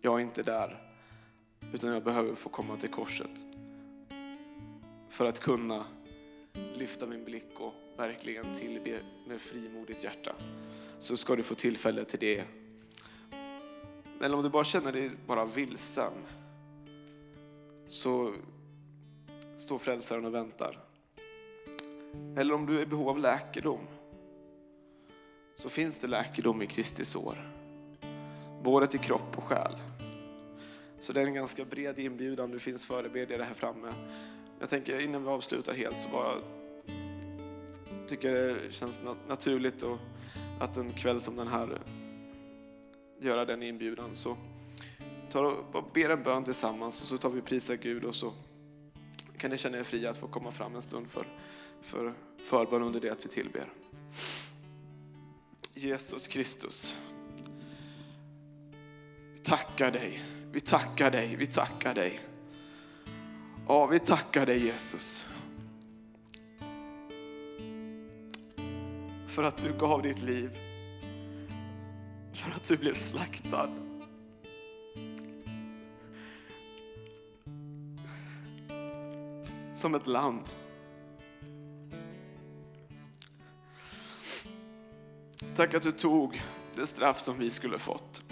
jag 0.00 0.20
är 0.20 0.22
inte 0.22 0.42
där, 0.42 0.92
utan 1.72 1.92
jag 1.92 2.04
behöver 2.04 2.34
få 2.34 2.48
komma 2.48 2.76
till 2.76 2.90
korset. 2.90 3.46
För 5.08 5.26
att 5.26 5.40
kunna 5.40 5.84
lyfta 6.74 7.06
min 7.06 7.24
blick 7.24 7.60
och 7.60 7.74
verkligen 7.96 8.54
tillbe 8.54 9.00
med 9.26 9.40
frimodigt 9.40 10.04
hjärta. 10.04 10.32
Så 10.98 11.16
ska 11.16 11.36
du 11.36 11.42
få 11.42 11.54
tillfälle 11.54 12.04
till 12.04 12.20
det 12.20 12.44
eller 14.22 14.36
om 14.36 14.42
du 14.42 14.48
bara 14.48 14.64
känner 14.64 14.92
dig 14.92 15.10
bara 15.26 15.44
vilsen 15.44 16.12
så 17.86 18.34
står 19.56 19.78
frälsaren 19.78 20.24
och 20.24 20.34
väntar. 20.34 20.78
Eller 22.36 22.54
om 22.54 22.66
du 22.66 22.78
är 22.78 22.82
i 22.82 22.86
behov 22.86 23.08
av 23.08 23.18
läkedom 23.18 23.80
så 25.54 25.68
finns 25.68 26.00
det 26.00 26.06
läkedom 26.06 26.62
i 26.62 26.66
Kristi 26.66 27.04
sår. 27.04 27.52
Både 28.62 28.86
till 28.86 29.00
kropp 29.00 29.38
och 29.38 29.44
själ. 29.44 29.76
Så 31.00 31.12
det 31.12 31.20
är 31.20 31.26
en 31.26 31.34
ganska 31.34 31.64
bred 31.64 31.98
inbjudan. 31.98 32.50
Det 32.50 32.58
finns 32.58 32.86
förebedjare 32.86 33.42
här 33.42 33.54
framme. 33.54 33.92
Jag 34.60 34.68
tänker 34.68 35.00
innan 35.00 35.24
vi 35.24 35.28
avslutar 35.28 35.74
helt 35.74 35.98
så 35.98 36.08
bara 36.08 36.34
tycker 38.06 38.32
det 38.32 38.72
känns 38.72 39.00
naturligt 39.28 39.84
att 40.60 40.76
en 40.76 40.90
kväll 40.90 41.20
som 41.20 41.36
den 41.36 41.48
här 41.48 41.78
göra 43.24 43.44
den 43.44 43.62
inbjudan 43.62 44.14
så 44.14 44.36
tar 45.30 45.44
och 45.44 45.90
ber 45.94 46.10
en 46.10 46.22
bön 46.22 46.44
tillsammans 46.44 47.00
och 47.00 47.06
så 47.06 47.18
tar 47.18 47.30
vi 47.30 47.40
prisa 47.40 47.76
Gud 47.76 48.04
och 48.04 48.14
så 48.14 48.32
kan 49.36 49.50
ni 49.50 49.58
känna 49.58 49.78
er 49.78 49.82
fria 49.82 50.10
att 50.10 50.18
få 50.18 50.28
komma 50.28 50.50
fram 50.50 50.74
en 50.74 50.82
stund 50.82 51.10
för, 51.10 51.26
för 51.82 52.14
förbön 52.38 52.82
under 52.82 53.00
det 53.00 53.10
att 53.10 53.24
vi 53.24 53.28
tillber. 53.28 53.72
Jesus 55.74 56.28
Kristus. 56.28 56.98
Vi 59.32 59.38
tackar 59.38 59.90
dig, 59.90 60.20
vi 60.52 60.60
tackar 60.60 61.10
dig, 61.10 61.36
vi 61.36 61.46
tackar 61.46 61.94
dig. 61.94 62.20
Ja, 63.68 63.86
vi 63.86 63.98
tackar 63.98 64.46
dig 64.46 64.64
Jesus. 64.64 65.24
För 69.26 69.42
att 69.42 69.58
du 69.58 69.72
gav 69.78 70.02
ditt 70.02 70.22
liv 70.22 70.71
för 72.42 72.50
att 72.50 72.64
du 72.64 72.76
blev 72.76 72.94
slaktad. 72.94 73.70
Som 79.72 79.94
ett 79.94 80.06
lamm. 80.06 80.40
Tack 85.54 85.74
att 85.74 85.82
du 85.82 85.92
tog 85.92 86.42
det 86.74 86.86
straff 86.86 87.20
som 87.20 87.38
vi 87.38 87.50
skulle 87.50 87.78
fått. 87.78 88.24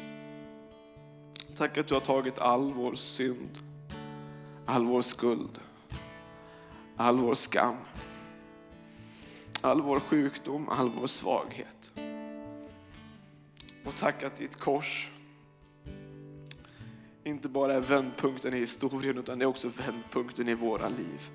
Tack 1.57 1.79
att 1.79 1.87
du 1.87 1.95
har 1.95 2.01
tagit 2.01 2.39
all 2.39 2.73
vår 2.73 2.95
synd, 2.95 3.59
all 4.67 4.85
vår 4.85 5.03
skuld, 5.03 5.61
all 6.97 7.19
vår 7.19 7.35
skam. 7.35 7.77
all 9.63 9.83
vår 9.83 10.01
sjukdom, 10.01 10.69
all 10.69 10.91
vår 10.91 11.07
svaghet. 11.07 11.93
Och 13.85 13.97
tack 13.97 14.23
att 14.23 14.37
ditt 14.37 14.57
kors 14.57 15.11
inte 17.25 17.49
bara 17.49 17.75
är 17.75 17.81
vändpunkten 17.81 18.55
i 18.55 18.59
historien 18.59 19.19
utan 19.19 19.39
det 19.39 19.45
är 19.45 19.47
också 19.47 19.71
vändpunkten 19.87 20.49
i 20.49 20.55
våra 20.55 20.89
liv. 20.89 21.31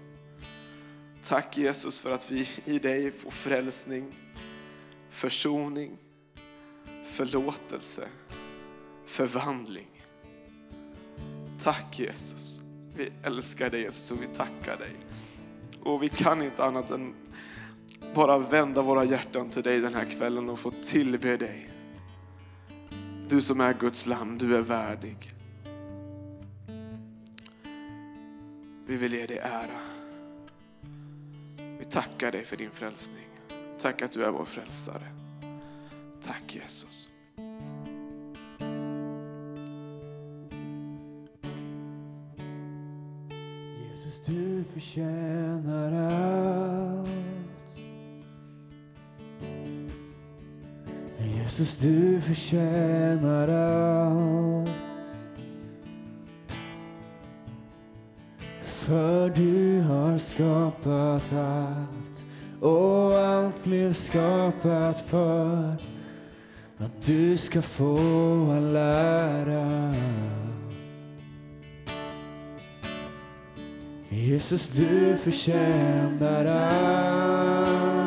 Tack 1.21 1.57
Jesus 1.57 1.99
för 1.99 2.11
att 2.11 2.31
vi 2.31 2.47
i 2.65 2.79
dig 2.79 3.11
får 3.11 3.31
frälsning, 3.31 4.11
försoning, 5.09 5.97
förlåtelse, 7.03 8.07
förvandling. 9.05 10.03
Tack 11.59 11.99
Jesus. 11.99 12.61
Vi 12.95 13.11
älskar 13.23 13.69
dig 13.69 13.81
Jesus 13.81 14.11
och 14.11 14.21
vi 14.21 14.27
tackar 14.27 14.77
dig. 14.77 14.95
Och 15.81 16.03
vi 16.03 16.09
kan 16.09 16.41
inte 16.41 16.63
annat 16.65 16.91
än 16.91 17.13
bara 18.15 18.37
vända 18.37 18.81
våra 18.81 19.03
hjärtan 19.03 19.49
till 19.49 19.63
dig 19.63 19.79
den 19.79 19.93
här 19.93 20.05
kvällen 20.05 20.49
och 20.49 20.59
få 20.59 20.71
tillbe 20.71 21.37
dig. 21.37 21.69
Du 23.30 23.41
som 23.41 23.61
är 23.61 23.73
Guds 23.73 24.05
lam, 24.05 24.38
du 24.38 24.55
är 24.55 24.61
värdig. 24.61 25.17
Vi 28.88 28.95
vill 28.95 29.13
ge 29.13 29.26
dig 29.26 29.38
ära. 29.38 29.80
Vi 31.80 31.86
tackar 31.86 32.32
dig 32.32 32.43
för 32.43 32.57
din 32.57 32.71
frälsning. 32.71 33.26
Tack 33.80 34.01
att 34.01 34.11
du 34.11 34.23
är 34.23 34.32
vår 34.32 34.45
frälsare. 34.45 35.07
Tack 36.21 36.55
Jesus. 36.55 37.09
Jesus, 43.91 44.21
du 44.26 44.63
förtjänar 44.73 45.91
allt. 45.91 46.74
Jesus, 51.57 51.75
du 51.75 52.21
förtjänar 52.21 53.47
allt. 53.47 54.69
För 58.63 59.29
du 59.29 59.81
har 59.81 60.17
skapat 60.17 61.33
allt 61.33 62.25
och 62.61 63.19
allt 63.19 63.63
blev 63.63 63.93
skapat 63.93 65.01
för 65.01 65.75
att 66.77 67.01
du 67.05 67.37
ska 67.37 67.61
få 67.61 67.97
all 68.51 68.75
ära. 68.75 69.95
Jesus, 74.09 74.69
du 74.69 75.17
förtjänar 75.17 76.45
allt. 76.45 78.04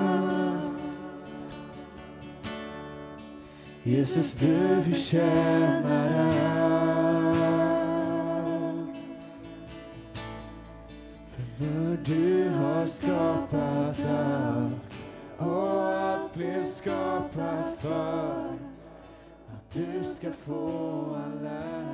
Jesus, 3.88 4.34
du 4.34 4.82
förtjänar 4.82 6.28
allt. 6.56 7.06
För 11.30 11.42
när 11.64 11.96
du 12.04 12.48
har 12.48 12.86
skapat 12.86 14.00
allt 14.06 15.04
och 15.38 15.92
allt 15.92 16.34
blev 16.34 16.64
skapat 16.64 17.78
för 17.80 18.54
att 19.48 19.72
du 19.72 20.04
ska 20.04 20.32
få 20.32 21.16
all 21.24 21.46
ära. 21.46 21.87